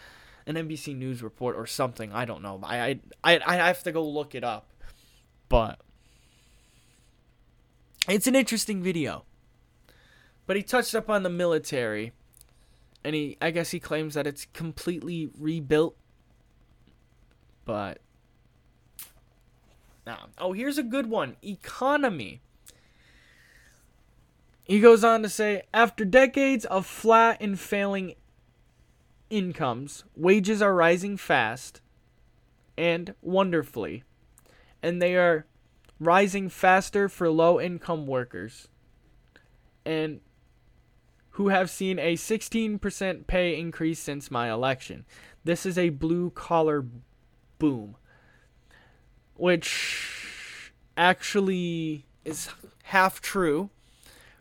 an 0.45 0.55
NBC 0.55 0.95
News 0.95 1.21
report 1.21 1.57
or 1.57 1.65
something. 1.65 2.13
I 2.13 2.23
don't 2.23 2.41
know. 2.41 2.61
I 2.63 2.99
I 3.23 3.39
I 3.45 3.55
have 3.67 3.83
to 3.83 3.91
go 3.91 4.03
look 4.03 4.35
it 4.35 4.43
up, 4.43 4.67
but 5.49 5.79
it's 8.07 8.27
an 8.27 8.35
interesting 8.35 8.81
video. 8.81 9.25
But 10.45 10.55
he 10.55 10.63
touched 10.63 10.95
up 10.95 11.09
on 11.09 11.23
the 11.23 11.29
military, 11.29 12.13
and 13.03 13.15
he 13.15 13.37
I 13.41 13.51
guess 13.51 13.71
he 13.71 13.79
claims 13.81 14.13
that 14.13 14.27
it's 14.27 14.47
completely 14.53 15.29
rebuilt. 15.37 15.97
But 17.65 17.99
now, 20.05 20.27
oh, 20.37 20.53
here's 20.53 20.77
a 20.77 20.83
good 20.83 21.07
one 21.07 21.37
economy. 21.43 22.41
He 24.63 24.79
goes 24.79 25.03
on 25.03 25.23
to 25.23 25.29
say 25.29 25.63
after 25.73 26.05
decades 26.05 26.65
of 26.65 26.85
flat 26.85 27.37
and 27.41 27.59
failing 27.59 28.15
incomes, 29.29 30.03
wages 30.15 30.61
are 30.61 30.73
rising 30.73 31.17
fast 31.17 31.81
and 32.77 33.13
wonderfully, 33.21 34.03
and 34.81 35.01
they 35.01 35.15
are 35.15 35.45
rising 35.99 36.49
faster 36.49 37.07
for 37.07 37.29
low 37.29 37.59
income 37.59 38.07
workers 38.07 38.67
and 39.85 40.21
who 41.31 41.49
have 41.49 41.69
seen 41.69 41.97
a 41.97 42.15
16% 42.15 43.27
pay 43.27 43.59
increase 43.59 43.99
since 43.99 44.29
my 44.29 44.51
election. 44.51 45.05
This 45.43 45.65
is 45.65 45.77
a 45.77 45.89
blue 45.89 46.29
collar 46.29 46.85
boom 47.57 47.95
which 49.43 50.71
actually 50.95 52.05
is 52.23 52.49
half 52.83 53.19
true. 53.19 53.69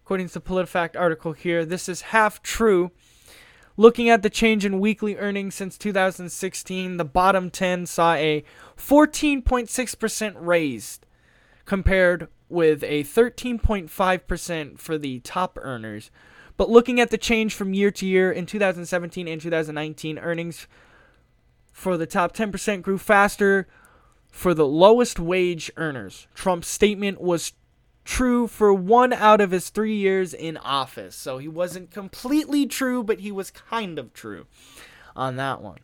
According 0.04 0.28
to 0.28 0.34
the 0.34 0.40
PolitiFact 0.40 0.94
article 0.96 1.32
here, 1.32 1.64
this 1.64 1.88
is 1.88 2.12
half 2.14 2.40
true. 2.40 2.92
Looking 3.76 4.08
at 4.08 4.22
the 4.22 4.30
change 4.30 4.64
in 4.64 4.78
weekly 4.78 5.16
earnings 5.16 5.56
since 5.56 5.76
2016, 5.76 6.98
the 6.98 7.04
bottom 7.04 7.50
10 7.50 7.86
saw 7.86 8.14
a 8.14 8.44
14.6% 8.76 10.34
raise 10.36 11.00
compared 11.64 12.28
with 12.48 12.84
a 12.84 13.02
13.5% 13.02 14.78
for 14.78 14.98
the 14.98 15.18
top 15.18 15.58
earners. 15.60 16.12
But 16.56 16.70
looking 16.70 17.00
at 17.00 17.10
the 17.10 17.18
change 17.18 17.56
from 17.56 17.74
year 17.74 17.90
to 17.90 18.06
year 18.06 18.30
in 18.30 18.46
2017 18.46 19.26
and 19.26 19.40
2019, 19.40 20.20
earnings 20.20 20.68
for 21.72 21.96
the 21.96 22.06
top 22.06 22.36
10% 22.36 22.82
grew 22.82 22.98
faster 22.98 23.66
for 24.32 24.54
the 24.54 24.66
lowest 24.66 25.20
wage 25.20 25.70
earners. 25.76 26.26
Trump's 26.34 26.66
statement 26.66 27.20
was 27.20 27.52
true 28.04 28.48
for 28.48 28.74
one 28.74 29.12
out 29.12 29.40
of 29.40 29.52
his 29.52 29.68
three 29.68 29.94
years 29.94 30.34
in 30.34 30.56
office. 30.56 31.14
So 31.14 31.38
he 31.38 31.46
wasn't 31.46 31.92
completely 31.92 32.66
true, 32.66 33.04
but 33.04 33.20
he 33.20 33.30
was 33.30 33.52
kind 33.52 33.98
of 33.98 34.12
true 34.12 34.46
on 35.14 35.36
that 35.36 35.60
one. 35.60 35.78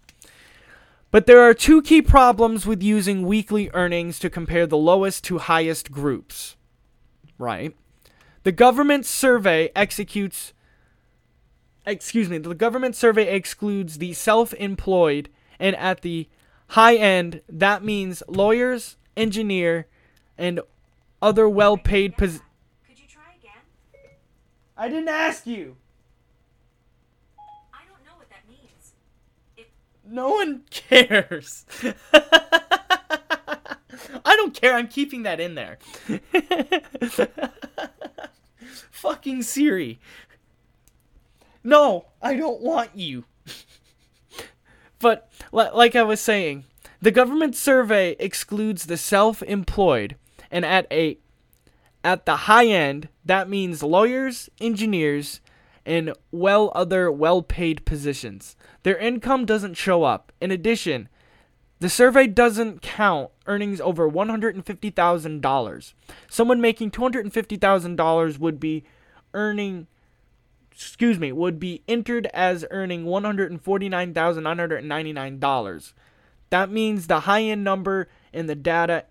But 1.10 1.26
there 1.26 1.42
are 1.42 1.54
two 1.54 1.82
key 1.82 2.02
problems 2.02 2.66
with 2.66 2.82
using 2.82 3.26
weekly 3.26 3.70
earnings 3.72 4.18
to 4.18 4.30
compare 4.30 4.66
the 4.66 4.76
lowest 4.76 5.24
to 5.24 5.38
highest 5.38 5.92
groups. 5.92 6.56
Right? 7.38 7.76
The 8.42 8.52
government 8.52 9.06
survey 9.06 9.70
executes 9.76 10.54
excuse 11.86 12.28
me, 12.28 12.38
the 12.38 12.54
government 12.54 12.96
survey 12.96 13.34
excludes 13.34 13.98
the 13.98 14.12
self-employed 14.12 15.30
and 15.58 15.74
at 15.76 16.02
the 16.02 16.28
high 16.68 16.96
end, 16.96 17.42
that 17.48 17.82
means 17.84 18.22
lawyers, 18.28 18.96
engineer, 19.16 19.86
and 20.36 20.60
other 21.20 21.48
well-paid 21.48 22.16
positions. 22.16 22.44
Could 22.86 22.98
you 22.98 23.06
try 23.08 23.34
again? 23.38 23.62
I 24.76 24.88
didn't 24.88 25.08
ask 25.08 25.46
you. 25.46 25.76
I 27.72 27.80
don't 27.88 28.04
know 28.04 28.16
what 28.16 28.28
that 28.30 28.48
means. 28.48 28.92
It... 29.56 29.70
No 30.06 30.28
one 30.30 30.62
cares. 30.70 31.66
I 34.24 34.36
don't 34.36 34.54
care. 34.54 34.74
I'm 34.74 34.88
keeping 34.88 35.22
that 35.22 35.40
in 35.40 35.54
there. 35.54 35.78
Fucking 38.90 39.42
Siri. 39.42 39.98
No, 41.64 42.06
I 42.22 42.34
don't 42.34 42.60
want 42.60 42.90
you. 42.94 43.24
But 45.00 45.30
like 45.52 45.94
I 45.94 46.02
was 46.02 46.20
saying, 46.20 46.64
the 47.00 47.10
government 47.10 47.54
survey 47.54 48.16
excludes 48.18 48.86
the 48.86 48.96
self-employed, 48.96 50.16
and 50.50 50.64
at 50.64 50.86
a 50.90 51.18
at 52.04 52.26
the 52.26 52.36
high 52.36 52.66
end, 52.66 53.08
that 53.24 53.48
means 53.48 53.82
lawyers, 53.82 54.48
engineers, 54.60 55.40
and 55.84 56.12
well 56.30 56.72
other 56.74 57.10
well-paid 57.10 57.84
positions. 57.84 58.56
Their 58.82 58.96
income 58.96 59.44
doesn't 59.44 59.74
show 59.74 60.04
up. 60.04 60.32
In 60.40 60.50
addition, 60.50 61.08
the 61.80 61.88
survey 61.88 62.26
doesn't 62.26 62.82
count 62.82 63.30
earnings 63.46 63.80
over 63.80 64.10
$150,000. 64.10 65.92
Someone 66.28 66.60
making 66.60 66.90
$250,000 66.90 68.38
would 68.38 68.60
be 68.60 68.84
earning 69.34 69.86
excuse 70.78 71.18
me, 71.18 71.32
would 71.32 71.58
be 71.58 71.82
entered 71.88 72.28
as 72.32 72.64
earning 72.70 73.04
$149,999. 73.04 75.92
That 76.50 76.70
means 76.70 77.08
the 77.08 77.20
high 77.20 77.42
end 77.42 77.64
number 77.64 78.08
in 78.32 78.46
the 78.46 78.54
data 78.54 79.04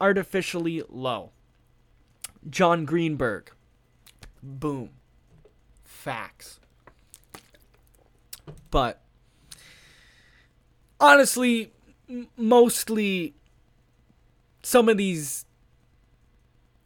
artificially 0.00 0.82
low. 0.88 1.32
Jon 2.48 2.84
Greenberg. 2.84 3.50
Boom. 4.42 4.90
Facts. 5.82 6.60
But 8.70 9.00
honestly, 11.00 11.72
mostly 12.36 13.34
some 14.62 14.90
of 14.90 14.98
these 14.98 15.46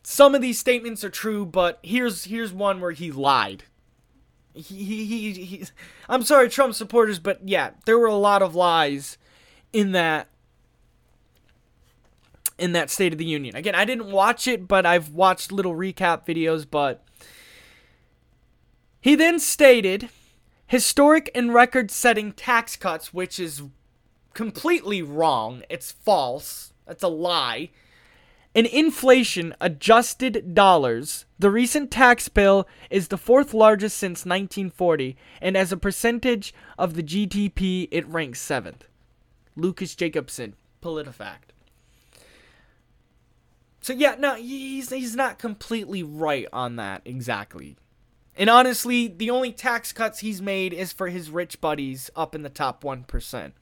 some 0.04 0.34
of 0.34 0.40
these 0.40 0.58
statements 0.58 1.04
are 1.04 1.10
true, 1.10 1.44
but 1.44 1.78
here's 1.82 2.24
here's 2.24 2.52
one 2.52 2.80
where 2.80 2.92
he 2.92 3.10
lied 3.10 3.64
he, 4.54 4.84
he, 4.84 5.04
he, 5.04 5.32
he 5.32 5.64
I'm 6.08 6.22
sorry, 6.22 6.48
Trump 6.48 6.74
supporters, 6.74 7.18
but 7.18 7.40
yeah, 7.48 7.70
there 7.86 7.98
were 7.98 8.06
a 8.06 8.14
lot 8.14 8.42
of 8.42 8.54
lies 8.54 9.18
in 9.72 9.92
that 9.92 10.28
in 12.58 12.72
that 12.72 12.90
State 12.90 13.12
of 13.12 13.18
the 13.18 13.24
Union. 13.24 13.56
Again, 13.56 13.74
I 13.74 13.84
didn't 13.84 14.10
watch 14.12 14.46
it, 14.46 14.68
but 14.68 14.86
I've 14.86 15.08
watched 15.08 15.50
little 15.50 15.74
recap 15.74 16.26
videos, 16.26 16.66
but 16.70 17.02
he 19.00 19.14
then 19.16 19.40
stated 19.40 20.10
historic 20.66 21.30
and 21.34 21.52
record-setting 21.52 22.32
tax 22.32 22.76
cuts, 22.76 23.12
which 23.12 23.40
is 23.40 23.62
completely 24.32 25.02
wrong. 25.02 25.62
It's 25.68 25.90
false. 25.90 26.72
That's 26.86 27.02
a 27.02 27.08
lie. 27.08 27.70
In 28.54 28.66
inflation 28.66 29.54
adjusted 29.62 30.54
dollars, 30.54 31.24
the 31.38 31.50
recent 31.50 31.90
tax 31.90 32.28
bill 32.28 32.68
is 32.90 33.08
the 33.08 33.16
fourth 33.16 33.54
largest 33.54 33.96
since 33.96 34.26
1940, 34.26 35.16
and 35.40 35.56
as 35.56 35.72
a 35.72 35.76
percentage 35.76 36.52
of 36.78 36.94
the 36.94 37.02
GDP, 37.02 37.88
it 37.90 38.06
ranks 38.06 38.40
seventh. 38.40 38.86
Lucas 39.56 39.94
Jacobson, 39.94 40.54
PolitiFact. 40.82 41.52
So 43.80 43.94
yeah, 43.94 44.16
no, 44.18 44.34
he's 44.34 44.90
he's 44.90 45.16
not 45.16 45.38
completely 45.38 46.02
right 46.02 46.46
on 46.52 46.76
that 46.76 47.02
exactly. 47.04 47.76
And 48.36 48.48
honestly, 48.48 49.08
the 49.08 49.30
only 49.30 49.52
tax 49.52 49.92
cuts 49.92 50.20
he's 50.20 50.40
made 50.40 50.72
is 50.72 50.92
for 50.92 51.08
his 51.08 51.30
rich 51.30 51.60
buddies 51.60 52.10
up 52.16 52.34
in 52.34 52.42
the 52.42 52.48
top 52.48 52.82
1%. 52.82 53.52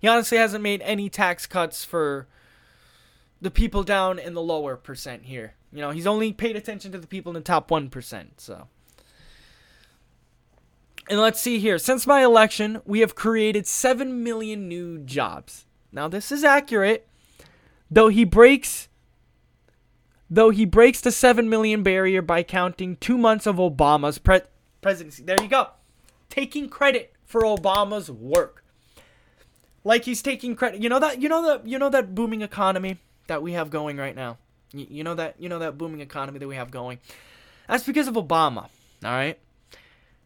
He 0.00 0.08
honestly 0.08 0.38
hasn't 0.38 0.62
made 0.62 0.80
any 0.82 1.10
tax 1.10 1.46
cuts 1.46 1.84
for 1.84 2.26
the 3.44 3.50
people 3.50 3.82
down 3.82 4.18
in 4.18 4.32
the 4.32 4.40
lower 4.40 4.74
percent 4.74 5.24
here. 5.24 5.52
You 5.70 5.80
know, 5.82 5.90
he's 5.90 6.06
only 6.06 6.32
paid 6.32 6.56
attention 6.56 6.92
to 6.92 6.98
the 6.98 7.06
people 7.06 7.30
in 7.30 7.34
the 7.34 7.40
top 7.42 7.68
1%. 7.68 8.26
So. 8.38 8.68
And 11.10 11.20
let's 11.20 11.40
see 11.40 11.58
here. 11.58 11.78
Since 11.78 12.06
my 12.06 12.24
election, 12.24 12.80
we 12.86 13.00
have 13.00 13.14
created 13.14 13.66
7 13.66 14.24
million 14.24 14.66
new 14.66 14.98
jobs. 14.98 15.66
Now, 15.92 16.08
this 16.08 16.32
is 16.32 16.42
accurate, 16.42 17.06
though 17.90 18.08
he 18.08 18.24
breaks 18.24 18.88
though 20.30 20.48
he 20.48 20.64
breaks 20.64 21.02
the 21.02 21.12
7 21.12 21.48
million 21.50 21.82
barrier 21.82 22.22
by 22.22 22.42
counting 22.42 22.96
2 22.96 23.18
months 23.18 23.46
of 23.46 23.56
Obama's 23.56 24.16
pre- 24.16 24.40
presidency. 24.80 25.22
There 25.22 25.36
you 25.40 25.48
go. 25.48 25.68
Taking 26.30 26.70
credit 26.70 27.12
for 27.26 27.42
Obama's 27.42 28.10
work. 28.10 28.64
Like 29.84 30.04
he's 30.04 30.22
taking 30.22 30.56
credit. 30.56 30.80
You 30.80 30.88
know 30.88 30.98
that 30.98 31.20
you 31.20 31.28
know 31.28 31.44
that 31.44 31.68
you 31.68 31.78
know 31.78 31.90
that 31.90 32.14
booming 32.14 32.40
economy 32.40 33.00
that 33.26 33.42
we 33.42 33.52
have 33.52 33.70
going 33.70 33.96
right 33.96 34.14
now. 34.14 34.38
You, 34.72 35.04
know 35.04 35.14
that 35.14 35.36
you 35.38 35.48
know 35.48 35.60
that 35.60 35.78
booming 35.78 36.00
economy 36.00 36.38
that 36.40 36.48
we 36.48 36.56
have 36.56 36.70
going. 36.70 36.98
That's 37.68 37.84
because 37.84 38.08
of 38.08 38.14
Obama. 38.14 38.68
All 39.04 39.12
right. 39.12 39.38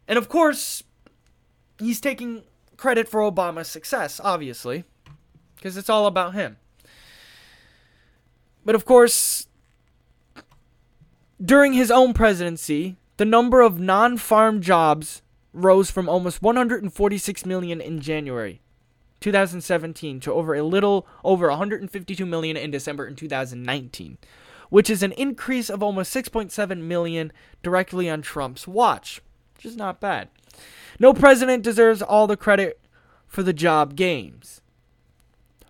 And 0.06 0.16
of 0.16 0.28
course, 0.28 0.82
he's 1.78 2.00
taking 2.00 2.44
credit 2.76 3.08
for 3.08 3.20
Obama's 3.20 3.68
success, 3.68 4.20
obviously, 4.24 4.84
because 5.56 5.76
it's 5.76 5.90
all 5.90 6.06
about 6.06 6.34
him. 6.34 6.56
But 8.64 8.74
of 8.74 8.86
course, 8.86 9.46
during 11.42 11.74
his 11.74 11.90
own 11.90 12.14
presidency, 12.14 12.96
the 13.18 13.26
number 13.26 13.60
of 13.60 13.78
non 13.78 14.16
farm 14.16 14.62
jobs 14.62 15.22
rose 15.52 15.90
from 15.90 16.08
almost 16.08 16.40
146 16.40 17.44
million 17.44 17.80
in 17.80 18.00
January 18.00 18.62
2017 19.20 20.20
to 20.20 20.32
over 20.32 20.54
a 20.54 20.62
little 20.62 21.06
over 21.24 21.48
152 21.48 22.24
million 22.24 22.56
in 22.56 22.70
December 22.70 23.06
in 23.06 23.16
2019, 23.16 24.18
which 24.70 24.88
is 24.88 25.02
an 25.02 25.12
increase 25.12 25.68
of 25.68 25.82
almost 25.82 26.14
6.7 26.14 26.80
million 26.82 27.32
directly 27.62 28.08
on 28.08 28.22
Trump's 28.22 28.68
watch, 28.68 29.20
which 29.56 29.66
is 29.66 29.76
not 29.76 30.00
bad. 30.00 30.28
No 30.98 31.12
president 31.12 31.62
deserves 31.62 32.02
all 32.02 32.26
the 32.26 32.36
credit 32.36 32.80
for 33.26 33.42
the 33.42 33.52
job 33.52 33.94
gains 33.94 34.60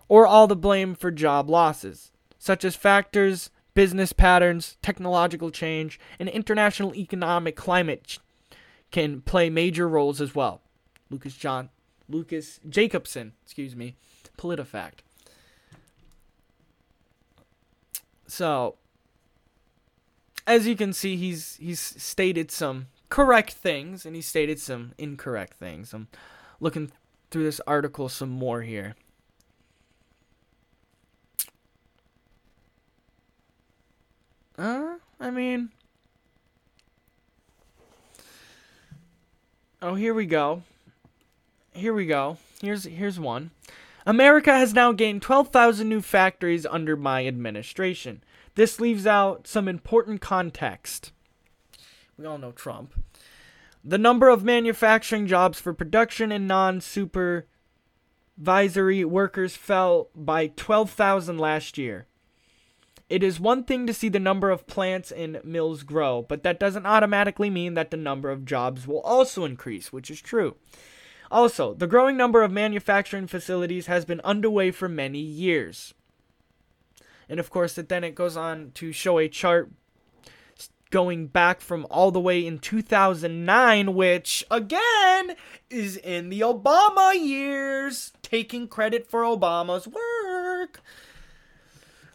or 0.08 0.26
all 0.26 0.46
the 0.46 0.56
blame 0.56 0.94
for 0.94 1.11
job 1.11 1.50
losses, 1.50 2.12
such 2.38 2.64
as 2.64 2.74
factors, 2.74 3.50
business 3.74 4.12
patterns, 4.12 4.76
technological 4.82 5.50
change, 5.50 6.00
and 6.18 6.28
international 6.28 6.94
economic 6.94 7.56
climate 7.56 8.18
can 8.90 9.20
play 9.20 9.50
major 9.50 9.88
roles 9.88 10.20
as 10.20 10.34
well. 10.34 10.62
Lucas 11.11 11.37
John 11.37 11.68
Lucas 12.09 12.61
Jacobson, 12.68 13.33
excuse 13.44 13.77
me, 13.77 13.94
PolitiFact. 14.37 15.01
So, 18.27 18.77
as 20.47 20.66
you 20.66 20.77
can 20.77 20.92
see, 20.92 21.16
he's 21.16 21.57
he's 21.57 21.81
stated 21.81 22.51
some 22.51 22.87
correct 23.09 23.53
things 23.53 24.05
and 24.05 24.14
he 24.14 24.23
stated 24.23 24.61
some 24.61 24.92
incorrect 24.99 25.55
things. 25.55 25.92
I'm 25.92 26.09
looking 26.61 26.90
through 27.31 27.44
this 27.44 27.61
article 27.66 28.09
some 28.09 28.31
more 28.31 28.62
here. 28.62 28.94
Uh, 34.59 34.97
I 35.21 35.31
mean, 35.31 35.71
oh, 39.81 39.94
here 39.94 40.14
we 40.14 40.27
go. 40.27 40.62
Here 41.78 41.94
we 41.94 42.06
go. 42.06 42.38
Here's 42.60 42.84
here's 42.84 43.20
one. 43.20 43.52
America 44.04 44.52
has 44.52 44.74
now 44.74 44.90
gained 44.90 45.22
12,000 45.22 45.88
new 45.88 46.00
factories 46.00 46.66
under 46.66 46.96
my 46.96 47.24
administration. 47.24 48.24
This 48.56 48.80
leaves 48.80 49.06
out 49.06 49.46
some 49.46 49.68
important 49.68 50.20
context. 50.20 51.12
We 52.18 52.26
all 52.26 52.36
know 52.36 52.50
Trump. 52.50 52.94
The 53.84 53.96
number 53.96 54.28
of 54.28 54.42
manufacturing 54.42 55.28
jobs 55.28 55.60
for 55.60 55.72
production 55.72 56.32
and 56.32 56.48
non 56.48 56.80
supervisory 56.80 59.04
workers 59.04 59.54
fell 59.54 60.08
by 60.16 60.48
12,000 60.48 61.38
last 61.38 61.78
year. 61.78 62.08
It 63.08 63.22
is 63.22 63.38
one 63.38 63.62
thing 63.62 63.86
to 63.86 63.94
see 63.94 64.08
the 64.08 64.18
number 64.18 64.50
of 64.50 64.66
plants 64.66 65.12
and 65.12 65.40
mills 65.44 65.84
grow, 65.84 66.22
but 66.22 66.42
that 66.42 66.58
doesn't 66.58 66.86
automatically 66.86 67.50
mean 67.50 67.74
that 67.74 67.92
the 67.92 67.96
number 67.96 68.30
of 68.30 68.44
jobs 68.44 68.88
will 68.88 69.02
also 69.02 69.44
increase, 69.44 69.92
which 69.92 70.10
is 70.10 70.20
true. 70.20 70.56
Also, 71.30 71.74
the 71.74 71.86
growing 71.86 72.16
number 72.16 72.42
of 72.42 72.50
manufacturing 72.50 73.26
facilities 73.26 73.86
has 73.86 74.04
been 74.04 74.20
underway 74.22 74.70
for 74.70 74.88
many 74.88 75.18
years. 75.18 75.94
And 77.28 77.38
of 77.38 77.50
course, 77.50 77.74
then 77.74 78.04
it 78.04 78.14
goes 78.14 78.36
on 78.36 78.72
to 78.74 78.92
show 78.92 79.18
a 79.18 79.28
chart 79.28 79.70
going 80.90 81.26
back 81.26 81.60
from 81.60 81.86
all 81.90 82.10
the 82.10 82.20
way 82.20 82.46
in 82.46 82.58
2009, 82.58 83.94
which 83.94 84.42
again 84.50 85.36
is 85.68 85.98
in 85.98 86.30
the 86.30 86.40
Obama 86.40 87.14
years, 87.14 88.14
taking 88.22 88.66
credit 88.66 89.06
for 89.08 89.22
Obama's 89.22 89.86
work. 89.86 90.80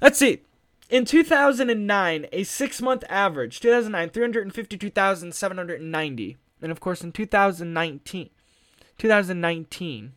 Let's 0.02 0.17
see. 0.17 0.41
In 0.89 1.06
2009, 1.06 2.26
a 2.32 2.43
six 2.43 2.82
month 2.82 3.04
average, 3.10 3.60
2009, 3.60 4.10
352,790. 4.10 6.38
And 6.62 6.71
of 6.71 6.80
course, 6.80 7.04
in 7.04 7.12
2019, 7.12 8.30
2019, 8.98 10.14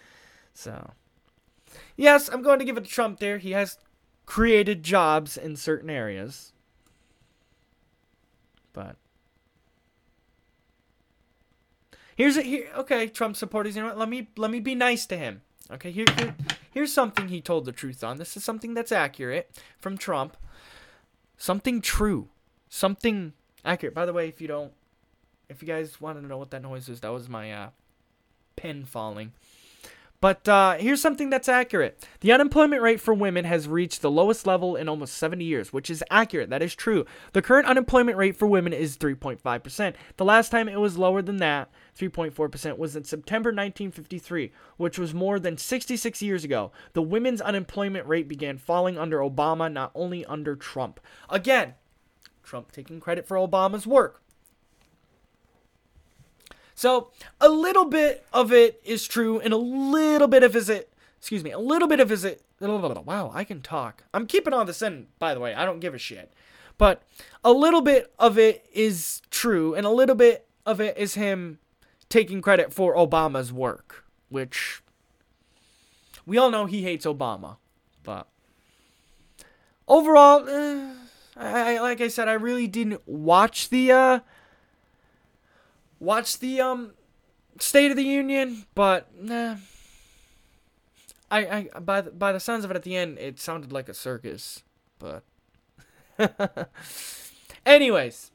So, 0.53 0.91
yes, 1.95 2.29
I'm 2.29 2.43
going 2.43 2.59
to 2.59 2.65
give 2.65 2.77
it 2.77 2.83
to 2.83 2.89
Trump 2.89 3.19
there. 3.19 3.37
He 3.37 3.51
has 3.51 3.77
created 4.25 4.83
jobs 4.83 5.35
in 5.35 5.55
certain 5.55 5.89
areas. 5.89 6.53
But 8.73 8.95
here's 12.15 12.37
a 12.37 12.41
here. 12.41 12.69
Okay, 12.77 13.07
Trump 13.07 13.35
supporters. 13.35 13.75
You 13.75 13.81
know 13.81 13.89
what? 13.89 13.97
Let 13.97 14.09
me 14.09 14.29
let 14.37 14.51
me 14.51 14.59
be 14.59 14.75
nice 14.75 15.05
to 15.07 15.17
him. 15.17 15.41
Okay, 15.71 15.91
here, 15.91 16.05
here 16.17 16.35
here's 16.71 16.93
something 16.93 17.29
he 17.29 17.41
told 17.41 17.65
the 17.65 17.71
truth 17.71 18.03
on. 18.03 18.17
This 18.17 18.35
is 18.35 18.43
something 18.43 18.73
that's 18.73 18.91
accurate 18.91 19.51
from 19.79 19.97
Trump. 19.97 20.35
Something 21.37 21.81
true. 21.81 22.29
Something 22.69 23.33
accurate. 23.63 23.95
By 23.95 24.05
the 24.05 24.13
way, 24.13 24.27
if 24.27 24.41
you 24.41 24.47
don't, 24.47 24.73
if 25.49 25.61
you 25.61 25.67
guys 25.67 26.01
want 26.01 26.19
to 26.19 26.25
know 26.25 26.37
what 26.37 26.51
that 26.51 26.61
noise 26.61 26.89
is, 26.89 26.99
that 27.01 27.11
was 27.11 27.29
my 27.29 27.51
uh, 27.51 27.69
pen 28.55 28.85
falling. 28.85 29.31
But 30.21 30.47
uh, 30.47 30.73
here's 30.77 31.01
something 31.01 31.31
that's 31.31 31.49
accurate. 31.49 32.07
The 32.19 32.31
unemployment 32.31 32.83
rate 32.83 33.01
for 33.01 33.11
women 33.11 33.43
has 33.45 33.67
reached 33.67 34.03
the 34.03 34.11
lowest 34.11 34.45
level 34.45 34.75
in 34.75 34.87
almost 34.87 35.15
70 35.15 35.43
years, 35.43 35.73
which 35.73 35.89
is 35.89 36.03
accurate. 36.11 36.51
That 36.51 36.61
is 36.61 36.75
true. 36.75 37.07
The 37.33 37.41
current 37.41 37.67
unemployment 37.67 38.19
rate 38.19 38.37
for 38.37 38.45
women 38.45 38.71
is 38.71 38.97
3.5%. 38.97 39.95
The 40.17 40.25
last 40.25 40.49
time 40.49 40.69
it 40.69 40.79
was 40.79 40.95
lower 40.95 41.23
than 41.23 41.37
that, 41.37 41.71
3.4%, 41.97 42.77
was 42.77 42.95
in 42.95 43.03
September 43.03 43.49
1953, 43.49 44.51
which 44.77 44.99
was 44.99 45.11
more 45.11 45.39
than 45.39 45.57
66 45.57 46.21
years 46.21 46.43
ago. 46.43 46.71
The 46.93 47.01
women's 47.01 47.41
unemployment 47.41 48.05
rate 48.05 48.27
began 48.27 48.59
falling 48.59 48.99
under 48.99 49.17
Obama, 49.19 49.73
not 49.73 49.91
only 49.95 50.23
under 50.25 50.55
Trump. 50.55 50.99
Again, 51.31 51.73
Trump 52.43 52.71
taking 52.71 52.99
credit 52.99 53.27
for 53.27 53.37
Obama's 53.37 53.87
work. 53.87 54.20
So 56.75 57.11
a 57.39 57.49
little 57.49 57.85
bit 57.85 58.25
of 58.33 58.51
it 58.51 58.81
is 58.83 59.07
true, 59.07 59.39
and 59.39 59.53
a 59.53 59.57
little 59.57 60.27
bit 60.27 60.43
of 60.43 60.55
is 60.55 60.69
it. 60.69 60.91
Excuse 61.17 61.43
me, 61.43 61.51
a 61.51 61.59
little 61.59 61.87
bit 61.87 61.99
of 61.99 62.11
is 62.11 62.25
it. 62.25 62.43
Wow, 62.59 63.31
I 63.33 63.43
can 63.43 63.61
talk. 63.61 64.03
I'm 64.13 64.27
keeping 64.27 64.53
all 64.53 64.65
this 64.65 64.81
in, 64.81 65.07
by 65.19 65.33
the 65.33 65.39
way. 65.39 65.53
I 65.53 65.65
don't 65.65 65.79
give 65.79 65.93
a 65.93 65.97
shit. 65.97 66.31
But 66.77 67.03
a 67.43 67.51
little 67.51 67.81
bit 67.81 68.13
of 68.17 68.37
it 68.37 68.65
is 68.73 69.21
true, 69.29 69.73
and 69.73 69.85
a 69.85 69.89
little 69.89 70.15
bit 70.15 70.47
of 70.65 70.79
it 70.79 70.97
is 70.97 71.15
him 71.15 71.59
taking 72.09 72.41
credit 72.41 72.73
for 72.73 72.95
Obama's 72.95 73.51
work, 73.51 74.05
which 74.29 74.81
we 76.25 76.37
all 76.37 76.51
know 76.51 76.65
he 76.65 76.83
hates 76.83 77.05
Obama. 77.05 77.57
But 78.03 78.27
overall, 79.87 80.47
eh, 80.47 80.93
I, 81.35 81.79
like 81.79 82.01
I 82.01 82.07
said, 82.07 82.27
I 82.27 82.33
really 82.33 82.67
didn't 82.67 83.01
watch 83.07 83.69
the 83.69 83.91
uh, 83.91 84.19
watch 86.01 86.39
the 86.39 86.59
um 86.59 86.91
State 87.59 87.91
of 87.91 87.97
the 87.97 88.03
Union, 88.03 88.65
but 88.75 89.07
nah. 89.17 89.55
I 91.29 91.67
I 91.73 91.79
by 91.79 92.01
the, 92.01 92.11
by 92.11 92.33
the 92.33 92.39
sounds 92.39 92.65
of 92.65 92.71
it 92.71 92.75
at 92.75 92.83
the 92.83 92.97
end, 92.97 93.17
it 93.19 93.39
sounded 93.39 93.71
like 93.71 93.87
a 93.87 93.93
circus, 93.93 94.63
but 94.99 95.23
anyways. 97.65 98.31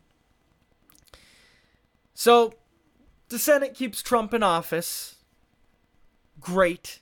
So 2.15 2.55
the 3.29 3.39
Senate 3.39 3.75
keeps 3.75 4.01
Trump 4.01 4.33
in 4.33 4.43
office. 4.43 5.17
Great. 6.41 7.01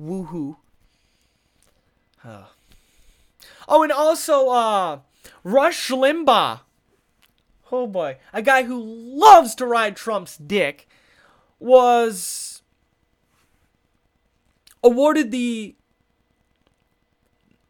Woohoo. 0.00 0.56
Uh. 2.24 2.44
Oh, 3.68 3.82
and 3.82 3.92
also 3.92 4.48
uh 4.48 4.98
Rush 5.44 5.90
Limbaugh 5.90 6.60
oh 7.72 7.86
boy, 7.86 8.16
a 8.32 8.42
guy 8.42 8.64
who 8.64 8.80
loves 8.82 9.54
to 9.56 9.66
ride 9.66 9.96
Trump's 9.96 10.36
dick, 10.36 10.88
was 11.58 12.62
awarded 14.82 15.30
the 15.30 15.74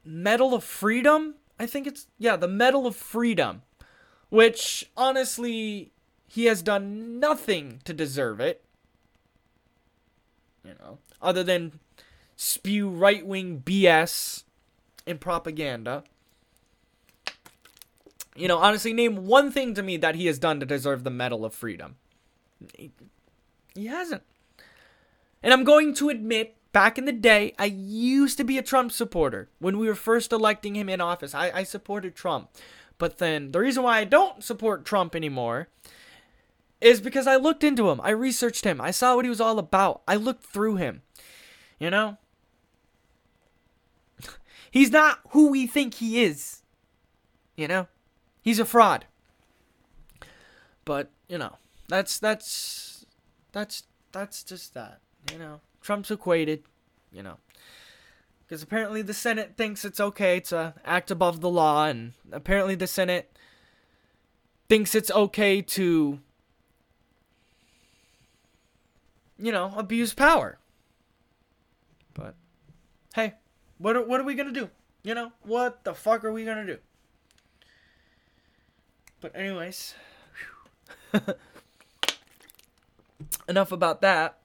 Medal 0.04 0.54
of 0.54 0.64
Freedom. 0.64 1.34
I 1.58 1.66
think 1.66 1.86
it's, 1.86 2.06
yeah, 2.18 2.36
the 2.36 2.48
Medal 2.48 2.86
of 2.86 2.96
Freedom, 2.96 3.62
which 4.28 4.90
honestly, 4.96 5.92
he 6.26 6.44
has 6.46 6.62
done 6.62 7.18
nothing 7.18 7.80
to 7.84 7.92
deserve 7.92 8.40
it. 8.40 8.64
You 10.64 10.74
know, 10.80 10.98
other 11.20 11.42
than 11.42 11.80
spew 12.36 12.88
right 12.88 13.26
wing 13.26 13.62
BS 13.64 14.44
and 15.06 15.20
propaganda. 15.20 16.04
You 18.40 18.48
know, 18.48 18.58
honestly, 18.58 18.94
name 18.94 19.26
one 19.26 19.52
thing 19.52 19.74
to 19.74 19.82
me 19.82 19.98
that 19.98 20.14
he 20.14 20.24
has 20.26 20.38
done 20.38 20.60
to 20.60 20.66
deserve 20.66 21.04
the 21.04 21.10
Medal 21.10 21.44
of 21.44 21.54
Freedom. 21.54 21.96
He, 22.74 22.90
he 23.74 23.86
hasn't. 23.86 24.22
And 25.42 25.52
I'm 25.52 25.62
going 25.62 25.94
to 25.96 26.08
admit, 26.08 26.56
back 26.72 26.96
in 26.96 27.04
the 27.04 27.12
day, 27.12 27.54
I 27.58 27.66
used 27.66 28.38
to 28.38 28.44
be 28.44 28.56
a 28.56 28.62
Trump 28.62 28.92
supporter. 28.92 29.50
When 29.58 29.78
we 29.78 29.86
were 29.86 29.94
first 29.94 30.32
electing 30.32 30.74
him 30.74 30.88
in 30.88 31.02
office, 31.02 31.34
I, 31.34 31.50
I 31.50 31.62
supported 31.64 32.14
Trump. 32.14 32.48
But 32.96 33.18
then 33.18 33.52
the 33.52 33.60
reason 33.60 33.82
why 33.82 33.98
I 33.98 34.04
don't 34.04 34.42
support 34.42 34.86
Trump 34.86 35.14
anymore 35.14 35.68
is 36.80 37.02
because 37.02 37.26
I 37.26 37.36
looked 37.36 37.62
into 37.62 37.90
him. 37.90 38.00
I 38.02 38.10
researched 38.10 38.64
him. 38.64 38.80
I 38.80 38.90
saw 38.90 39.16
what 39.16 39.26
he 39.26 39.30
was 39.30 39.40
all 39.42 39.58
about. 39.58 40.00
I 40.08 40.16
looked 40.16 40.44
through 40.44 40.76
him. 40.76 41.02
You 41.78 41.90
know? 41.90 42.16
He's 44.70 44.90
not 44.90 45.20
who 45.30 45.50
we 45.50 45.66
think 45.66 45.94
he 45.94 46.22
is. 46.22 46.62
You 47.54 47.68
know? 47.68 47.86
He's 48.42 48.58
a 48.58 48.64
fraud. 48.64 49.06
But, 50.84 51.10
you 51.28 51.38
know, 51.38 51.56
that's 51.88 52.18
that's 52.18 53.04
that's 53.52 53.84
that's 54.12 54.42
just 54.42 54.74
that. 54.74 55.00
You 55.32 55.38
know, 55.38 55.60
Trump's 55.80 56.10
equated, 56.10 56.62
you 57.12 57.22
know. 57.22 57.36
Because 58.46 58.62
apparently 58.62 59.02
the 59.02 59.14
Senate 59.14 59.52
thinks 59.56 59.84
it's 59.84 60.00
okay 60.00 60.40
to 60.40 60.74
act 60.84 61.10
above 61.10 61.40
the 61.40 61.48
law, 61.48 61.86
and 61.86 62.14
apparently 62.32 62.74
the 62.74 62.88
Senate 62.88 63.36
thinks 64.68 64.94
it's 64.94 65.10
okay 65.10 65.62
to, 65.62 66.18
you 69.38 69.52
know, 69.52 69.72
abuse 69.76 70.14
power. 70.14 70.58
But, 72.14 72.34
hey, 73.14 73.34
what 73.78 73.96
are, 73.96 74.04
what 74.04 74.20
are 74.20 74.24
we 74.24 74.34
gonna 74.34 74.50
do? 74.50 74.70
You 75.04 75.14
know, 75.14 75.32
what 75.42 75.84
the 75.84 75.94
fuck 75.94 76.24
are 76.24 76.32
we 76.32 76.44
gonna 76.44 76.66
do? 76.66 76.78
But 79.20 79.36
anyways, 79.36 79.94
enough 83.48 83.72
about 83.72 84.00
that. 84.00 84.38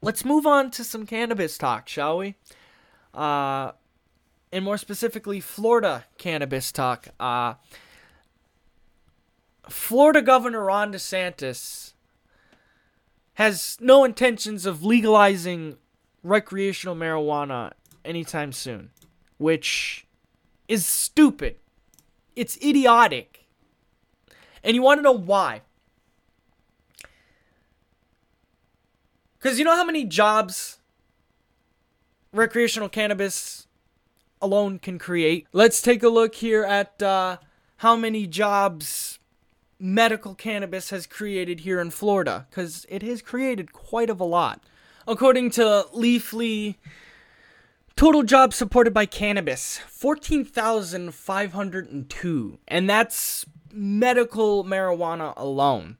Let's 0.00 0.24
move 0.24 0.46
on 0.46 0.72
to 0.72 0.82
some 0.82 1.06
cannabis 1.06 1.56
talk, 1.56 1.88
shall 1.88 2.18
we? 2.18 2.34
Uh, 3.14 3.72
and 4.50 4.64
more 4.64 4.78
specifically, 4.78 5.38
Florida 5.38 6.06
cannabis 6.18 6.72
talk. 6.72 7.08
Uh, 7.20 7.54
Florida 9.68 10.20
Governor 10.20 10.64
Ron 10.64 10.92
DeSantis 10.92 11.92
has 13.34 13.78
no 13.80 14.04
intentions 14.04 14.66
of 14.66 14.84
legalizing 14.84 15.76
recreational 16.22 16.96
marijuana 16.96 17.72
anytime 18.04 18.52
soon, 18.52 18.90
which 19.38 20.06
is 20.68 20.84
stupid. 20.84 21.56
It's 22.34 22.56
idiotic. 22.56 23.41
And 24.64 24.74
you 24.74 24.82
want 24.82 24.98
to 24.98 25.02
know 25.02 25.12
why? 25.12 25.62
Because 29.38 29.58
you 29.58 29.64
know 29.64 29.74
how 29.74 29.84
many 29.84 30.04
jobs 30.04 30.78
recreational 32.32 32.88
cannabis 32.88 33.66
alone 34.40 34.78
can 34.78 34.98
create? 34.98 35.46
Let's 35.52 35.82
take 35.82 36.02
a 36.02 36.08
look 36.08 36.36
here 36.36 36.64
at 36.64 37.02
uh, 37.02 37.38
how 37.78 37.96
many 37.96 38.28
jobs 38.28 39.18
medical 39.80 40.36
cannabis 40.36 40.90
has 40.90 41.08
created 41.08 41.60
here 41.60 41.80
in 41.80 41.90
Florida. 41.90 42.46
Because 42.48 42.86
it 42.88 43.02
has 43.02 43.20
created 43.20 43.72
quite 43.72 44.10
of 44.10 44.20
a 44.20 44.24
lot. 44.24 44.62
According 45.08 45.50
to 45.50 45.86
Leafly, 45.92 46.76
total 47.96 48.22
jobs 48.22 48.54
supported 48.54 48.94
by 48.94 49.06
cannabis 49.06 49.78
14,502. 49.88 52.58
And 52.68 52.88
that's 52.88 53.44
medical 53.72 54.64
marijuana 54.64 55.32
alone 55.36 55.96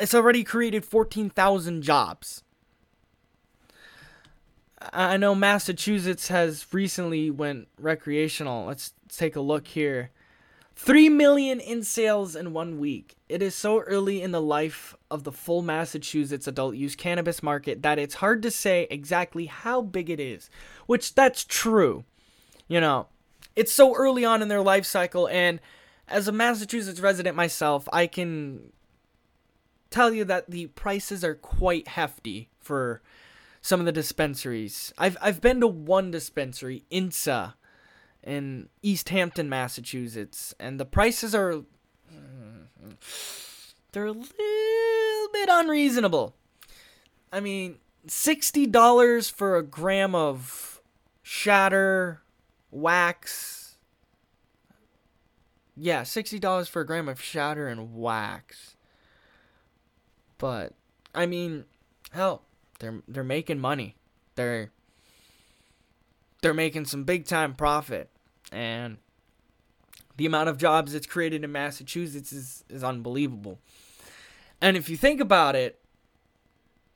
it's 0.00 0.14
already 0.14 0.44
created 0.44 0.84
14,000 0.84 1.82
jobs. 1.82 2.42
I 4.92 5.16
know 5.16 5.34
Massachusetts 5.34 6.28
has 6.28 6.66
recently 6.72 7.30
went 7.30 7.68
recreational. 7.78 8.66
Let's 8.66 8.92
take 9.08 9.34
a 9.34 9.40
look 9.40 9.68
here. 9.68 10.10
3 10.76 11.08
million 11.08 11.60
in 11.60 11.84
sales 11.84 12.34
in 12.34 12.52
1 12.52 12.78
week. 12.78 13.16
It 13.28 13.40
is 13.40 13.54
so 13.54 13.80
early 13.80 14.20
in 14.20 14.32
the 14.32 14.42
life 14.42 14.94
of 15.10 15.24
the 15.24 15.32
full 15.32 15.62
Massachusetts 15.62 16.46
adult 16.46 16.74
use 16.74 16.96
cannabis 16.96 17.42
market 17.42 17.82
that 17.82 17.98
it's 17.98 18.16
hard 18.16 18.42
to 18.42 18.50
say 18.50 18.86
exactly 18.90 19.46
how 19.46 19.80
big 19.80 20.10
it 20.10 20.20
is, 20.20 20.50
which 20.86 21.14
that's 21.14 21.44
true. 21.44 22.04
You 22.66 22.80
know, 22.80 23.06
it's 23.54 23.72
so 23.72 23.94
early 23.94 24.24
on 24.24 24.42
in 24.42 24.48
their 24.48 24.62
life 24.62 24.84
cycle 24.84 25.28
and 25.28 25.60
as 26.08 26.28
a 26.28 26.32
Massachusetts 26.32 27.00
resident 27.00 27.36
myself, 27.36 27.88
I 27.92 28.06
can 28.06 28.72
tell 29.90 30.12
you 30.12 30.24
that 30.24 30.50
the 30.50 30.66
prices 30.68 31.24
are 31.24 31.34
quite 31.34 31.88
hefty 31.88 32.50
for 32.58 33.02
some 33.60 33.80
of 33.80 33.86
the 33.86 33.92
dispensaries. 33.92 34.92
I've 34.98 35.16
I've 35.22 35.40
been 35.40 35.60
to 35.60 35.66
one 35.66 36.10
dispensary, 36.10 36.84
INSA, 36.90 37.54
in 38.22 38.68
East 38.82 39.08
Hampton, 39.08 39.48
Massachusetts, 39.48 40.54
and 40.58 40.78
the 40.78 40.84
prices 40.84 41.34
are 41.34 41.62
they're 43.92 44.06
a 44.06 44.12
little 44.12 45.28
bit 45.32 45.48
unreasonable. 45.50 46.34
I 47.32 47.40
mean, 47.40 47.78
sixty 48.06 48.66
dollars 48.66 49.30
for 49.30 49.56
a 49.56 49.62
gram 49.62 50.14
of 50.14 50.80
shatter 51.22 52.22
wax. 52.70 53.63
Yeah, 55.76 56.02
sixty 56.04 56.38
dollars 56.38 56.68
for 56.68 56.82
a 56.82 56.86
gram 56.86 57.08
of 57.08 57.20
shatter 57.20 57.66
and 57.66 57.94
wax. 57.94 58.76
But 60.38 60.74
I 61.14 61.26
mean, 61.26 61.64
hell, 62.12 62.42
they're 62.78 63.02
they're 63.08 63.24
making 63.24 63.58
money. 63.58 63.96
They're 64.36 64.70
they're 66.42 66.54
making 66.54 66.84
some 66.84 67.04
big 67.04 67.24
time 67.24 67.54
profit 67.54 68.10
and 68.52 68.98
the 70.16 70.26
amount 70.26 70.48
of 70.48 70.58
jobs 70.58 70.94
it's 70.94 71.06
created 71.06 71.42
in 71.42 71.50
Massachusetts 71.50 72.32
is, 72.32 72.64
is 72.68 72.84
unbelievable. 72.84 73.58
And 74.60 74.76
if 74.76 74.88
you 74.88 74.96
think 74.96 75.20
about 75.20 75.56
it, 75.56 75.80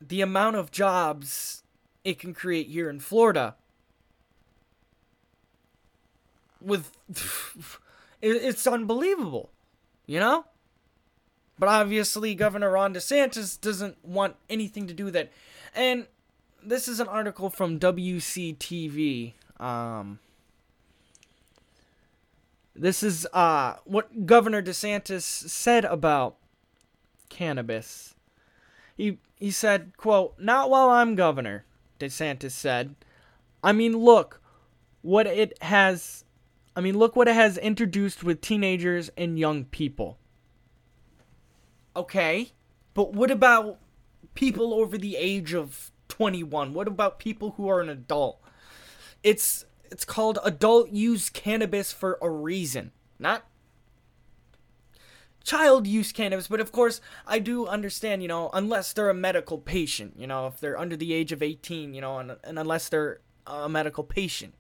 the 0.00 0.20
amount 0.20 0.56
of 0.56 0.70
jobs 0.70 1.62
it 2.04 2.18
can 2.18 2.32
create 2.32 2.68
here 2.68 2.88
in 2.88 3.00
Florida 3.00 3.56
with 6.60 6.92
it's 8.22 8.66
unbelievable. 8.66 9.50
You 10.06 10.20
know? 10.20 10.44
But 11.58 11.68
obviously, 11.68 12.34
Governor 12.34 12.70
Ron 12.70 12.94
DeSantis 12.94 13.60
doesn't 13.60 14.04
want 14.04 14.36
anything 14.48 14.86
to 14.86 14.94
do 14.94 15.04
with 15.04 15.16
it. 15.16 15.32
And 15.74 16.06
this 16.62 16.88
is 16.88 17.00
an 17.00 17.08
article 17.08 17.50
from 17.50 17.80
WCTV. 17.80 19.34
Um, 19.58 20.20
this 22.74 23.02
is 23.02 23.26
uh, 23.32 23.74
what 23.84 24.26
Governor 24.26 24.62
DeSantis 24.62 25.22
said 25.22 25.84
about 25.84 26.36
cannabis. 27.28 28.14
He 28.96 29.18
he 29.36 29.50
said, 29.50 29.96
"quote 29.96 30.38
Not 30.38 30.70
while 30.70 30.90
I'm 30.90 31.14
governor," 31.14 31.64
DeSantis 31.98 32.52
said. 32.52 32.94
I 33.62 33.72
mean, 33.72 33.98
look 33.98 34.40
what 35.02 35.26
it 35.26 35.60
has. 35.62 36.24
I 36.78 36.80
mean, 36.80 36.96
look 36.96 37.16
what 37.16 37.26
it 37.26 37.34
has 37.34 37.58
introduced 37.58 38.22
with 38.22 38.40
teenagers 38.40 39.10
and 39.16 39.36
young 39.36 39.64
people. 39.64 40.16
Okay. 41.96 42.52
But 42.94 43.14
what 43.14 43.32
about 43.32 43.80
people 44.34 44.72
over 44.72 44.96
the 44.96 45.16
age 45.16 45.54
of 45.54 45.90
21? 46.06 46.74
What 46.74 46.86
about 46.86 47.18
people 47.18 47.54
who 47.56 47.68
are 47.68 47.80
an 47.80 47.88
adult? 47.88 48.40
It's 49.24 49.64
it's 49.90 50.04
called 50.04 50.38
adult 50.44 50.90
use 50.90 51.30
cannabis 51.30 51.90
for 51.90 52.16
a 52.22 52.30
reason. 52.30 52.92
Not 53.18 53.44
child 55.42 55.88
use 55.88 56.12
cannabis, 56.12 56.46
but 56.46 56.60
of 56.60 56.70
course, 56.70 57.00
I 57.26 57.40
do 57.40 57.66
understand, 57.66 58.22
you 58.22 58.28
know, 58.28 58.50
unless 58.52 58.92
they're 58.92 59.10
a 59.10 59.14
medical 59.14 59.58
patient, 59.58 60.14
you 60.16 60.28
know, 60.28 60.46
if 60.46 60.60
they're 60.60 60.78
under 60.78 60.94
the 60.94 61.12
age 61.12 61.32
of 61.32 61.42
18, 61.42 61.92
you 61.92 62.00
know, 62.00 62.20
and, 62.20 62.36
and 62.44 62.56
unless 62.56 62.88
they're 62.88 63.18
a 63.48 63.68
medical 63.68 64.04
patient. 64.04 64.54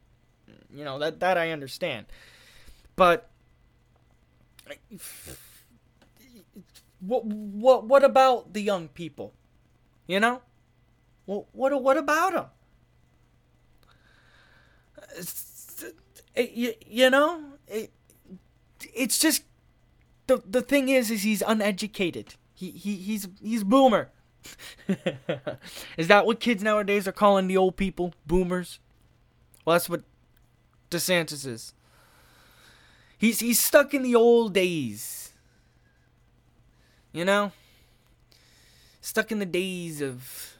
You 0.72 0.84
know, 0.84 0.98
that 0.98 1.20
that 1.20 1.38
I 1.38 1.50
understand. 1.50 2.06
But 2.96 3.30
what 7.00 7.24
what 7.24 7.86
what 7.86 8.04
about 8.04 8.52
the 8.52 8.60
young 8.60 8.88
people? 8.88 9.32
You 10.06 10.20
know? 10.20 10.42
Well, 11.26 11.46
what 11.52 11.82
what 11.82 11.96
about 11.96 12.32
them? 12.32 12.46
Eh, 16.36 16.48
you, 16.54 16.74
you 16.86 17.10
know, 17.10 17.42
it, 17.66 17.90
it's 18.94 19.18
just 19.18 19.42
the 20.26 20.42
the 20.48 20.62
thing 20.62 20.88
is 20.88 21.10
is 21.10 21.22
he's 21.22 21.42
uneducated. 21.42 22.34
He 22.54 22.70
he 22.70 22.96
he's 22.96 23.28
he's 23.42 23.64
boomer. 23.64 24.10
is 25.96 26.08
that 26.08 26.24
what 26.24 26.40
kids 26.40 26.62
nowadays 26.62 27.06
are 27.08 27.12
calling 27.12 27.48
the 27.48 27.56
old 27.56 27.76
people? 27.76 28.14
Boomers? 28.26 28.78
Well, 29.64 29.74
that's 29.74 29.88
what 29.88 30.02
DeSantis 30.90 31.46
is. 31.46 31.72
He's 33.18 33.40
he's 33.40 33.60
stuck 33.60 33.94
in 33.94 34.02
the 34.02 34.14
old 34.14 34.54
days. 34.54 35.32
You 37.12 37.24
know? 37.24 37.52
Stuck 39.00 39.32
in 39.32 39.38
the 39.38 39.46
days 39.46 40.00
of 40.00 40.54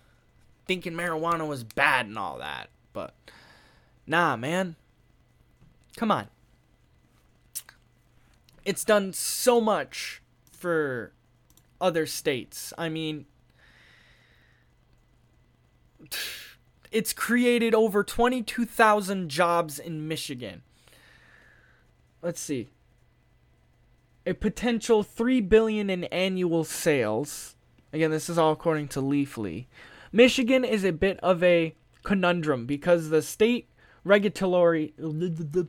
thinking 0.67 0.93
marijuana 0.93 1.47
was 1.47 1.65
bad 1.65 2.07
and 2.07 2.19
all 2.19 2.39
that. 2.39 2.69
But 2.93 3.15
nah, 4.07 4.37
man. 4.37 4.77
Come 5.97 6.11
on. 6.11 6.29
It's 8.65 8.85
done 8.85 9.13
so 9.13 9.61
much 9.61 10.21
for 10.51 11.13
other 11.81 12.07
states. 12.07 12.73
I 12.77 12.89
mean, 12.89 13.27
it's 16.91 17.13
created 17.13 17.75
over 17.75 18.03
22,000 18.03 19.29
jobs 19.29 19.79
in 19.79 20.09
Michigan. 20.09 20.63
Let's 22.23 22.41
see. 22.41 22.69
A 24.27 24.35
potential 24.35 25.03
3 25.03 25.41
billion 25.43 25.91
in 25.91 26.05
annual 26.05 26.65
sales. 26.65 27.57
Again, 27.93 28.11
this 28.11 28.29
is 28.29 28.39
all 28.39 28.53
according 28.53 28.89
to 28.89 29.01
Leafly. 29.01 29.67
Michigan 30.13 30.65
is 30.65 30.85
a 30.85 30.93
bit 30.93 31.19
of 31.21 31.43
a 31.43 31.75
conundrum 32.03 32.67
because 32.67 33.11
the 33.11 33.23
state 33.23 33.69
regulatory 34.05 34.95
the 34.97 35.67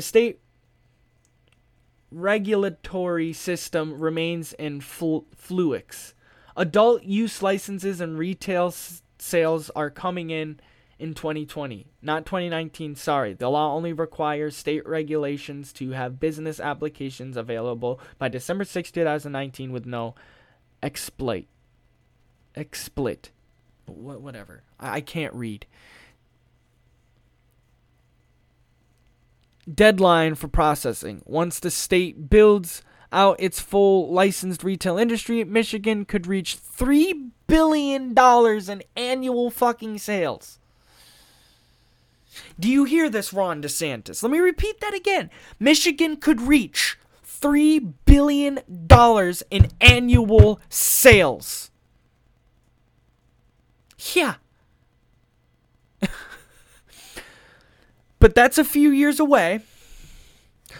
state 0.00 0.40
regulatory 2.10 3.32
system 3.32 3.98
remains 3.98 4.52
in 4.54 4.80
fl- 4.80 5.20
flux. 5.34 6.14
Adult 6.56 7.02
use 7.04 7.42
licenses 7.42 8.00
and 8.00 8.18
retail 8.18 8.74
sales 9.18 9.70
are 9.76 9.90
coming 9.90 10.30
in 10.30 10.60
in 10.98 11.14
2020, 11.14 11.86
not 12.02 12.26
2019. 12.26 12.96
Sorry, 12.96 13.32
the 13.32 13.48
law 13.48 13.74
only 13.74 13.92
requires 13.92 14.56
state 14.56 14.86
regulations 14.86 15.72
to 15.74 15.90
have 15.90 16.20
business 16.20 16.58
applications 16.58 17.36
available 17.36 18.00
by 18.18 18.28
December 18.28 18.64
6, 18.64 18.90
2019, 18.90 19.72
with 19.72 19.86
no 19.86 20.14
exploit. 20.82 21.46
Explit. 22.56 23.30
What, 23.86 24.20
whatever. 24.20 24.62
I, 24.80 24.96
I 24.96 25.00
can't 25.00 25.34
read. 25.34 25.66
Deadline 29.72 30.34
for 30.34 30.48
processing. 30.48 31.22
Once 31.24 31.60
the 31.60 31.70
state 31.70 32.28
builds 32.28 32.82
out 33.12 33.36
its 33.38 33.60
full 33.60 34.12
licensed 34.12 34.62
retail 34.62 34.98
industry, 34.98 35.44
Michigan 35.44 36.04
could 36.04 36.26
reach 36.26 36.56
$3 36.56 37.30
billion 37.46 38.14
in 38.16 38.82
annual 38.96 39.50
fucking 39.50 39.98
sales. 39.98 40.58
Do 42.58 42.68
you 42.68 42.84
hear 42.84 43.08
this, 43.08 43.32
Ron 43.32 43.62
DeSantis? 43.62 44.22
Let 44.22 44.30
me 44.30 44.38
repeat 44.38 44.80
that 44.80 44.94
again. 44.94 45.30
Michigan 45.58 46.16
could 46.16 46.40
reach 46.40 46.98
$3 47.26 47.92
billion 48.04 48.60
in 49.50 49.70
annual 49.80 50.60
sales. 50.68 51.70
Yeah. 54.14 54.34
but 58.18 58.34
that's 58.34 58.58
a 58.58 58.64
few 58.64 58.90
years 58.90 59.18
away. 59.20 59.60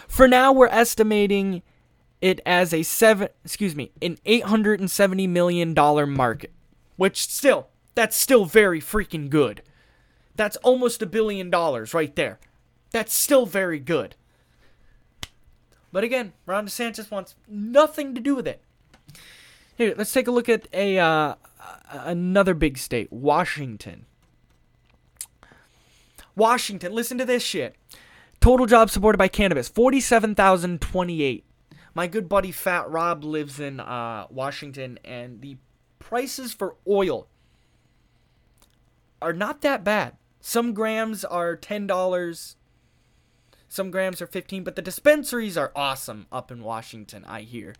For 0.06 0.28
now, 0.28 0.52
we're 0.52 0.66
estimating 0.66 1.62
it 2.20 2.40
as 2.44 2.74
a 2.74 2.82
seven, 2.82 3.28
excuse 3.44 3.74
me, 3.74 3.92
an 4.02 4.18
870 4.24 5.26
million 5.26 5.74
dollar 5.74 6.06
market, 6.06 6.52
which 6.96 7.28
still, 7.28 7.68
that's 7.94 8.16
still 8.16 8.44
very 8.44 8.80
freaking 8.80 9.30
good. 9.30 9.62
That's 10.34 10.56
almost 10.58 11.02
a 11.02 11.06
billion 11.06 11.50
dollars 11.50 11.94
right 11.94 12.14
there. 12.14 12.38
That's 12.90 13.14
still 13.14 13.46
very 13.46 13.78
good. 13.78 14.14
But 15.92 16.04
again, 16.04 16.32
Ron 16.46 16.66
DeSantis 16.66 17.10
wants 17.10 17.34
nothing 17.48 18.14
to 18.14 18.20
do 18.20 18.34
with 18.34 18.46
it. 18.46 18.62
Here, 19.76 19.94
let's 19.96 20.12
take 20.12 20.26
a 20.26 20.32
look 20.32 20.48
at 20.48 20.66
a 20.72 20.98
uh, 20.98 21.34
another 21.90 22.54
big 22.54 22.78
state, 22.78 23.12
Washington. 23.12 24.06
Washington, 26.36 26.92
listen 26.92 27.18
to 27.18 27.24
this 27.24 27.42
shit. 27.42 27.74
Total 28.40 28.66
jobs 28.66 28.92
supported 28.92 29.18
by 29.18 29.28
cannabis, 29.28 29.68
47,028. 29.68 31.44
My 31.94 32.06
good 32.06 32.28
buddy 32.28 32.52
Fat 32.52 32.88
Rob 32.90 33.24
lives 33.24 33.58
in 33.58 33.80
uh, 33.80 34.26
Washington, 34.30 34.98
and 35.04 35.40
the 35.40 35.56
prices 35.98 36.52
for 36.52 36.76
oil 36.86 37.28
are 39.20 39.32
not 39.32 39.62
that 39.62 39.82
bad. 39.82 40.16
Some 40.40 40.72
grams 40.72 41.24
are 41.24 41.56
$10, 41.56 42.54
some 43.68 43.90
grams 43.90 44.22
are 44.22 44.26
15, 44.26 44.64
but 44.64 44.76
the 44.76 44.82
dispensaries 44.82 45.56
are 45.56 45.72
awesome 45.74 46.26
up 46.30 46.52
in 46.52 46.62
Washington, 46.62 47.24
I 47.26 47.42
hear. 47.42 47.74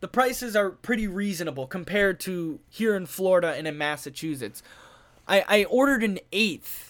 The 0.00 0.08
prices 0.08 0.56
are 0.56 0.70
pretty 0.70 1.06
reasonable 1.06 1.66
compared 1.66 2.20
to 2.20 2.60
here 2.70 2.96
in 2.96 3.06
Florida 3.06 3.54
and 3.54 3.68
in 3.68 3.76
Massachusetts. 3.76 4.62
I, 5.28 5.44
I 5.46 5.64
ordered 5.64 6.02
an 6.02 6.18
eighth 6.32 6.89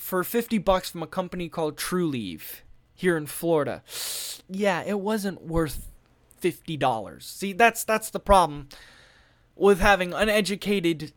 for 0.00 0.24
50 0.24 0.58
bucks 0.58 0.90
from 0.90 1.02
a 1.02 1.06
company 1.06 1.48
called 1.48 1.76
Trulieve 1.76 2.62
here 2.94 3.16
in 3.16 3.26
Florida. 3.26 3.82
Yeah, 4.48 4.82
it 4.82 4.98
wasn't 4.98 5.42
worth 5.42 5.90
$50. 6.40 7.22
See, 7.22 7.52
that's 7.52 7.84
that's 7.84 8.10
the 8.10 8.18
problem 8.18 8.68
with 9.54 9.80
having 9.80 10.14
uneducated 10.14 11.12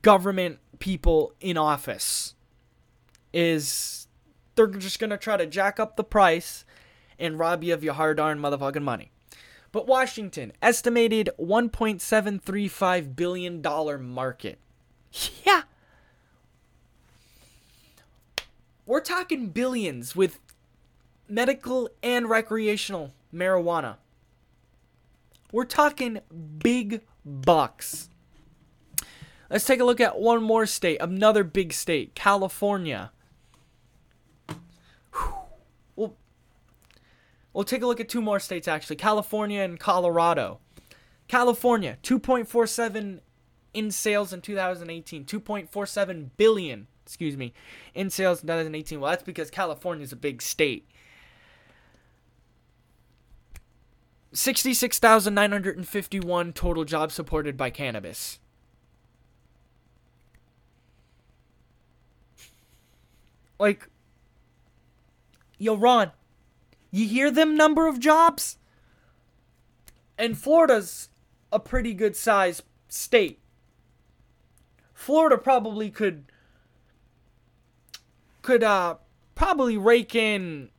government 0.00 0.58
people 0.78 1.34
in 1.40 1.58
office 1.58 2.34
is 3.32 4.08
they're 4.54 4.66
just 4.66 4.98
going 4.98 5.10
to 5.10 5.18
try 5.18 5.36
to 5.36 5.46
jack 5.46 5.78
up 5.78 5.96
the 5.96 6.04
price 6.04 6.64
and 7.18 7.38
rob 7.38 7.62
you 7.62 7.74
of 7.74 7.84
your 7.84 7.94
hard-earned 7.94 8.40
motherfucking 8.40 8.82
money. 8.82 9.10
But 9.72 9.86
Washington, 9.86 10.52
estimated 10.62 11.28
$1.735 11.38 13.14
billion 13.14 13.62
market. 14.02 14.58
Yeah. 15.44 15.62
We're 18.88 19.00
talking 19.00 19.48
billions 19.48 20.16
with 20.16 20.40
medical 21.28 21.90
and 22.02 22.26
recreational 22.26 23.12
marijuana. 23.34 23.96
We're 25.52 25.66
talking 25.66 26.20
big 26.58 27.02
bucks. 27.22 28.08
Let's 29.50 29.66
take 29.66 29.80
a 29.80 29.84
look 29.84 30.00
at 30.00 30.18
one 30.18 30.42
more 30.42 30.64
state, 30.64 31.02
another 31.02 31.44
big 31.44 31.74
state, 31.74 32.14
California. 32.14 33.12
We'll, 35.94 36.16
we'll 37.52 37.64
take 37.64 37.82
a 37.82 37.86
look 37.86 38.00
at 38.00 38.08
two 38.08 38.22
more 38.22 38.40
states 38.40 38.66
actually, 38.66 38.96
California 38.96 39.60
and 39.60 39.78
Colorado. 39.78 40.60
California, 41.28 41.98
2.47 42.02 43.20
in 43.74 43.90
sales 43.90 44.32
in 44.32 44.40
2018, 44.40 45.26
2.47 45.26 46.30
billion, 46.38 46.86
excuse 47.08 47.38
me, 47.38 47.54
in 47.94 48.10
sales 48.10 48.42
in 48.42 48.48
2018. 48.48 49.00
Well, 49.00 49.10
that's 49.10 49.22
because 49.22 49.50
California 49.50 50.04
is 50.04 50.12
a 50.12 50.16
big 50.16 50.42
state. 50.42 50.86
66,951 54.32 56.52
total 56.52 56.84
jobs 56.84 57.14
supported 57.14 57.56
by 57.56 57.70
cannabis. 57.70 58.40
Like, 63.58 63.88
yo, 65.56 65.76
Ron, 65.76 66.12
you 66.90 67.08
hear 67.08 67.30
them 67.30 67.56
number 67.56 67.86
of 67.86 67.98
jobs? 67.98 68.58
And 70.18 70.36
Florida's 70.36 71.08
a 71.50 71.58
pretty 71.58 71.94
good 71.94 72.14
size 72.14 72.62
state. 72.88 73.40
Florida 74.92 75.38
probably 75.38 75.90
could 75.90 76.26
could 78.48 78.64
uh 78.64 78.94
probably 79.34 79.76
rake 79.76 80.14
in 80.14 80.70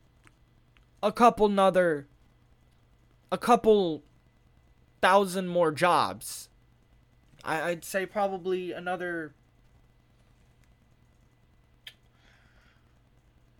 a 1.03 1.11
couple 1.11 1.45
another 1.45 2.07
a 3.31 3.37
couple 3.37 4.01
thousand 5.03 5.47
more 5.47 5.71
jobs. 5.71 6.49
I, 7.43 7.61
I'd 7.61 7.85
say 7.85 8.07
probably 8.07 8.71
another 8.71 9.35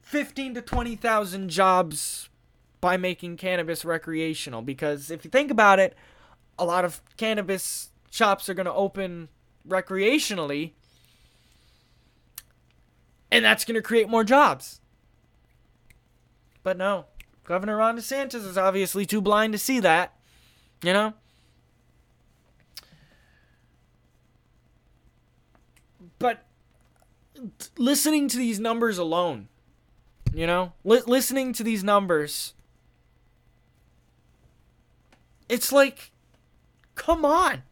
15 0.02 0.56
to 0.56 0.62
20,000 0.64 1.50
jobs 1.50 2.30
by 2.82 2.98
making 2.98 3.38
cannabis 3.38 3.86
recreational 3.86 4.64
because 4.64 5.12
if 5.12 5.24
you 5.24 5.30
think 5.30 5.52
about 5.52 5.78
it, 5.78 5.96
a 6.58 6.66
lot 6.66 6.84
of 6.84 7.04
cannabis 7.16 7.92
shops 8.10 8.50
are 8.50 8.56
going 8.56 8.66
to 8.66 8.74
open 8.74 9.30
recreationally 9.68 10.72
and 13.32 13.46
that's 13.46 13.66
going 13.66 13.76
to 13.76 13.82
create 13.82 14.10
more 14.10 14.24
jobs. 14.24 14.82
But 16.64 16.78
no, 16.78 17.06
Governor 17.44 17.78
Ron 17.78 17.98
DeSantis 17.98 18.46
is 18.46 18.58
obviously 18.58 19.06
too 19.06 19.22
blind 19.22 19.54
to 19.54 19.60
see 19.60 19.80
that, 19.80 20.14
you 20.84 20.94
know? 20.94 21.14
But 26.20 26.46
listening 27.78 28.28
to 28.28 28.38
these 28.38 28.60
numbers 28.60 28.98
alone, 28.98 29.48
you 30.34 30.46
know, 30.46 30.74
li- 30.84 31.02
listening 31.08 31.54
to 31.54 31.64
these 31.64 31.84
numbers, 31.84 32.54
it's 35.48 35.72
like, 35.72 36.12
come 36.96 37.24
on. 37.24 37.64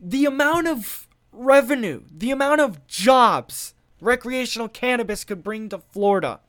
The 0.00 0.26
amount 0.26 0.66
of 0.66 1.05
revenue, 1.36 2.02
the 2.10 2.30
amount 2.30 2.60
of 2.60 2.86
jobs 2.86 3.74
recreational 4.00 4.68
cannabis 4.68 5.24
could 5.24 5.42
bring 5.42 5.68
to 5.68 5.78
Florida. 5.78 6.40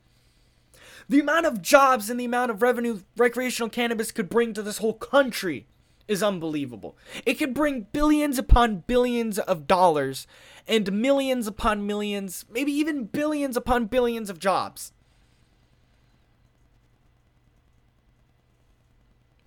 The 1.08 1.20
amount 1.20 1.46
of 1.46 1.62
jobs 1.62 2.10
and 2.10 2.20
the 2.20 2.26
amount 2.26 2.50
of 2.50 2.60
revenue 2.62 3.00
recreational 3.16 3.70
cannabis 3.70 4.12
could 4.12 4.28
bring 4.28 4.52
to 4.54 4.62
this 4.62 4.78
whole 4.78 4.94
country 4.94 5.66
is 6.06 6.22
unbelievable. 6.22 6.96
It 7.24 7.34
could 7.34 7.54
bring 7.54 7.86
billions 7.92 8.38
upon 8.38 8.84
billions 8.86 9.38
of 9.38 9.66
dollars 9.66 10.26
and 10.66 10.92
millions 10.92 11.46
upon 11.46 11.86
millions, 11.86 12.44
maybe 12.50 12.72
even 12.72 13.04
billions 13.04 13.56
upon 13.56 13.86
billions 13.86 14.28
of 14.28 14.38
jobs. 14.38 14.92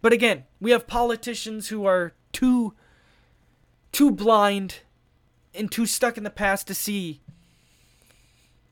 But 0.02 0.14
again, 0.14 0.46
we 0.60 0.72
have 0.72 0.88
politicians 0.88 1.68
who 1.68 1.86
are 1.86 2.14
too 2.32 2.74
too 3.92 4.10
blind 4.10 4.80
and 5.54 5.72
too 5.72 5.86
stuck 5.86 6.18
in 6.18 6.24
the 6.24 6.30
past 6.30 6.68
to 6.68 6.74
see 6.74 7.22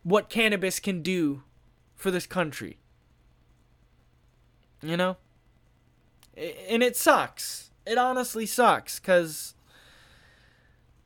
what 0.04 0.30
cannabis 0.30 0.80
can 0.80 1.02
do 1.02 1.44
for 1.96 2.12
this 2.12 2.26
country. 2.26 2.78
You 4.82 4.98
know? 4.98 5.18
And 6.36 6.82
it 6.82 6.96
sucks. 6.96 7.72
It 7.86 7.98
honestly 7.98 8.46
sucks 8.46 9.00
because 9.00 9.54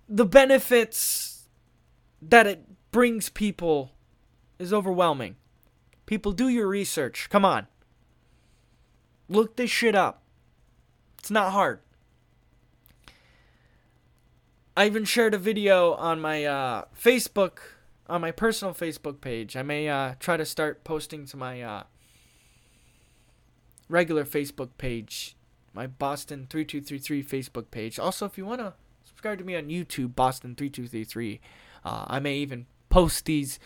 the 0.08 0.26
benefits 0.26 1.48
that 2.22 2.46
it 2.46 2.66
brings 2.92 3.30
people 3.30 3.92
is 4.60 4.72
overwhelming. 4.72 5.36
People, 6.06 6.32
do 6.32 6.48
your 6.48 6.68
research. 6.68 7.28
Come 7.30 7.46
on. 7.46 7.68
Look 9.30 9.56
this 9.56 9.72
shit 9.72 9.96
up. 9.96 10.22
It's 11.18 11.32
not 11.32 11.52
hard. 11.54 11.80
I 14.76 14.88
even 14.88 15.06
shared 15.06 15.34
a 15.34 15.38
video 15.38 15.94
on 15.94 16.20
my 16.20 16.46
uh, 16.46 16.86
Facebook 17.00 17.60
on 18.08 18.22
my 18.22 18.32
personal 18.32 18.74
Facebook 18.74 19.22
page. 19.22 19.56
I 19.56 19.62
may 19.62 19.88
uh, 19.88 20.16
try 20.20 20.36
to 20.36 20.46
start 20.46 20.84
posting 20.84 21.26
to 21.28 21.38
my 21.38 21.62
uh, 21.62 21.84
regular 23.88 24.26
Facebook 24.26 24.70
page, 24.78 25.36
my 25.74 25.88
Boston 25.88 26.48
3233 26.50 27.24
Facebook 27.24 27.72
page. 27.72 28.00
Also, 28.00 28.26
if 28.26 28.38
you 28.38 28.46
want 28.46 28.62
to 28.62 28.74
subscribe 29.04 29.38
to 29.38 29.44
me 29.44 29.56
on 29.56 29.66
YouTube, 29.68 30.16
Boston 30.16 30.56
3233, 30.56 31.40
uh, 31.86 32.06
I 32.08 32.20
may 32.20 32.38
even 32.38 32.66
post 32.90 33.26
these 33.26 33.60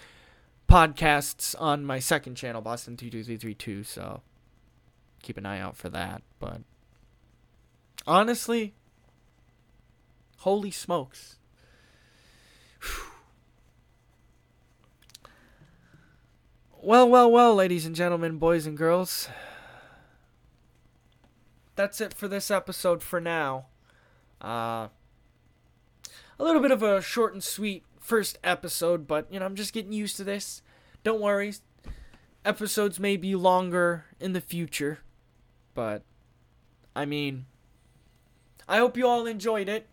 podcasts 0.67 1.55
on 1.57 1.85
my 1.85 1.99
second 1.99 2.35
channel, 2.35 2.61
Boston 2.61 2.97
22332. 2.97 3.83
So 3.83 4.21
keep 5.21 5.37
an 5.37 5.45
eye 5.45 5.59
out 5.59 5.77
for 5.77 5.87
that. 5.89 6.21
But 6.39 6.61
honestly, 8.05 8.73
holy 10.37 10.71
smokes. 10.71 11.37
Well, 16.81 17.09
well, 17.09 17.29
well, 17.29 17.55
ladies 17.55 17.85
and 17.85 17.95
gentlemen, 17.95 18.37
boys 18.37 18.65
and 18.65 18.77
girls. 18.77 19.27
That's 21.75 21.99
it 21.99 22.13
for 22.13 22.27
this 22.27 22.49
episode 22.49 23.03
for 23.03 23.19
now. 23.19 23.65
Uh, 24.41 24.87
a 26.39 26.43
little 26.43 26.61
bit 26.61 26.71
of 26.71 26.83
a 26.83 27.01
short 27.01 27.33
and 27.33 27.43
sweet 27.43 27.83
first 27.99 28.37
episode, 28.43 29.05
but, 29.05 29.27
you 29.31 29.39
know, 29.39 29.45
I'm 29.45 29.55
just 29.55 29.73
getting 29.73 29.91
used 29.91 30.15
to 30.17 30.23
this. 30.23 30.61
Don't 31.03 31.19
worry. 31.19 31.53
Episodes 32.45 32.99
may 32.99 33.17
be 33.17 33.35
longer 33.35 34.05
in 34.19 34.33
the 34.33 34.39
future, 34.39 34.99
but, 35.73 36.03
I 36.95 37.05
mean, 37.05 37.47
I 38.67 38.77
hope 38.77 38.95
you 38.95 39.07
all 39.07 39.25
enjoyed 39.25 39.67
it. 39.67 39.87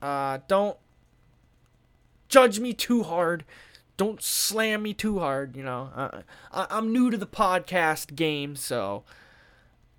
Uh, 0.00 0.38
don't 0.48 0.76
judge 2.28 2.58
me 2.60 2.72
too 2.72 3.02
hard 3.02 3.44
don't 3.96 4.22
slam 4.22 4.82
me 4.82 4.94
too 4.94 5.18
hard. 5.18 5.56
You 5.56 5.62
know, 5.62 5.90
I, 5.94 6.22
I, 6.52 6.78
am 6.78 6.92
new 6.92 7.10
to 7.10 7.16
the 7.16 7.26
podcast 7.26 8.14
game, 8.14 8.56
so 8.56 9.04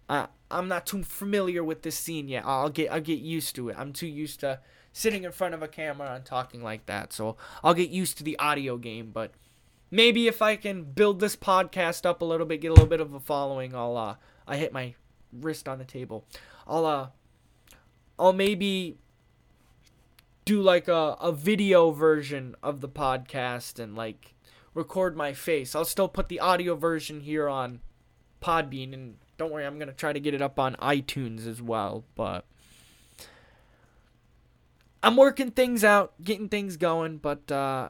I, 0.07 0.27
I'm 0.51 0.67
not 0.67 0.85
too 0.85 1.03
familiar 1.03 1.63
with 1.63 1.81
this 1.81 1.97
scene 1.97 2.27
yet. 2.27 2.43
I'll 2.45 2.69
get 2.69 2.91
I'll 2.91 3.01
get 3.01 3.19
used 3.19 3.55
to 3.55 3.69
it. 3.69 3.75
I'm 3.77 3.93
too 3.93 4.07
used 4.07 4.39
to 4.41 4.59
sitting 4.93 5.23
in 5.23 5.31
front 5.31 5.53
of 5.53 5.61
a 5.61 5.67
camera 5.67 6.13
and 6.15 6.25
talking 6.25 6.63
like 6.63 6.85
that, 6.85 7.11
so 7.11 7.37
I'll 7.63 7.73
get 7.73 7.89
used 7.89 8.17
to 8.19 8.23
the 8.23 8.37
audio 8.37 8.77
game. 8.77 9.11
But 9.11 9.31
maybe 9.89 10.27
if 10.27 10.41
I 10.41 10.55
can 10.55 10.83
build 10.83 11.19
this 11.19 11.35
podcast 11.35 12.05
up 12.05 12.21
a 12.21 12.25
little 12.25 12.45
bit, 12.45 12.61
get 12.61 12.69
a 12.69 12.73
little 12.73 12.87
bit 12.87 13.01
of 13.01 13.13
a 13.13 13.19
following, 13.19 13.75
I'll 13.75 13.97
uh 13.97 14.15
I 14.47 14.57
hit 14.57 14.73
my 14.73 14.93
wrist 15.33 15.67
on 15.67 15.79
the 15.79 15.85
table. 15.85 16.25
I'll 16.67 16.85
uh 16.85 17.07
I'll 18.19 18.33
maybe 18.33 18.97
do 20.47 20.61
like 20.61 20.87
a, 20.87 21.17
a 21.19 21.33
video 21.33 21.91
version 21.91 22.55
of 22.63 22.79
the 22.79 22.87
podcast 22.87 23.79
and 23.79 23.95
like 23.95 24.33
record 24.73 25.17
my 25.17 25.33
face. 25.33 25.75
I'll 25.75 25.83
still 25.83 26.07
put 26.07 26.29
the 26.29 26.39
audio 26.39 26.75
version 26.75 27.19
here 27.19 27.49
on 27.49 27.81
Podbean 28.41 28.93
and 28.93 29.15
don't 29.37 29.51
worry, 29.51 29.65
I'm 29.65 29.77
going 29.77 29.89
to 29.89 29.93
try 29.93 30.13
to 30.13 30.19
get 30.19 30.33
it 30.33 30.41
up 30.41 30.57
on 30.57 30.75
iTunes 30.75 31.45
as 31.45 31.61
well, 31.61 32.05
but 32.15 32.45
I'm 35.03 35.17
working 35.17 35.51
things 35.51 35.83
out, 35.83 36.13
getting 36.23 36.47
things 36.47 36.77
going, 36.77 37.17
but 37.17 37.51
uh 37.51 37.89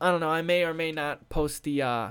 I 0.00 0.10
don't 0.10 0.20
know, 0.20 0.28
I 0.28 0.42
may 0.42 0.64
or 0.64 0.74
may 0.74 0.90
not 0.90 1.28
post 1.28 1.62
the 1.62 1.82
uh 1.82 2.10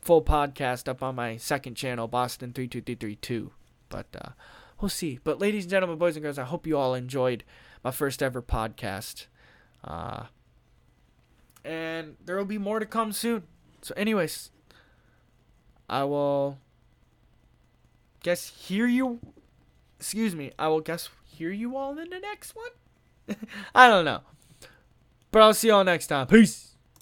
full 0.00 0.22
podcast 0.22 0.88
up 0.88 1.02
on 1.02 1.16
my 1.16 1.36
second 1.36 1.74
channel, 1.74 2.06
Boston 2.06 2.52
32332, 2.52 3.50
but 3.88 4.06
uh 4.14 4.30
we'll 4.80 4.88
see. 4.88 5.18
But 5.24 5.40
ladies 5.40 5.64
and 5.64 5.70
gentlemen, 5.72 5.98
boys 5.98 6.14
and 6.14 6.22
girls, 6.22 6.38
I 6.38 6.44
hope 6.44 6.68
you 6.68 6.78
all 6.78 6.94
enjoyed 6.94 7.42
my 7.82 7.90
first 7.90 8.22
ever 8.22 8.42
podcast. 8.42 9.26
Uh, 9.84 10.24
and 11.64 12.16
there 12.24 12.36
will 12.36 12.44
be 12.44 12.58
more 12.58 12.78
to 12.78 12.86
come 12.86 13.12
soon. 13.12 13.44
So, 13.82 13.94
anyways, 13.96 14.50
I 15.88 16.04
will 16.04 16.58
guess 18.22 18.48
hear 18.48 18.86
you. 18.86 19.20
Excuse 19.98 20.34
me. 20.34 20.52
I 20.58 20.68
will 20.68 20.80
guess 20.80 21.08
hear 21.24 21.50
you 21.50 21.76
all 21.76 21.98
in 21.98 22.10
the 22.10 22.18
next 22.18 22.54
one. 22.54 23.36
I 23.74 23.88
don't 23.88 24.04
know. 24.04 24.20
But 25.30 25.42
I'll 25.42 25.54
see 25.54 25.68
y'all 25.68 25.84
next 25.84 26.06
time. 26.06 26.26
Peace. 26.26 26.67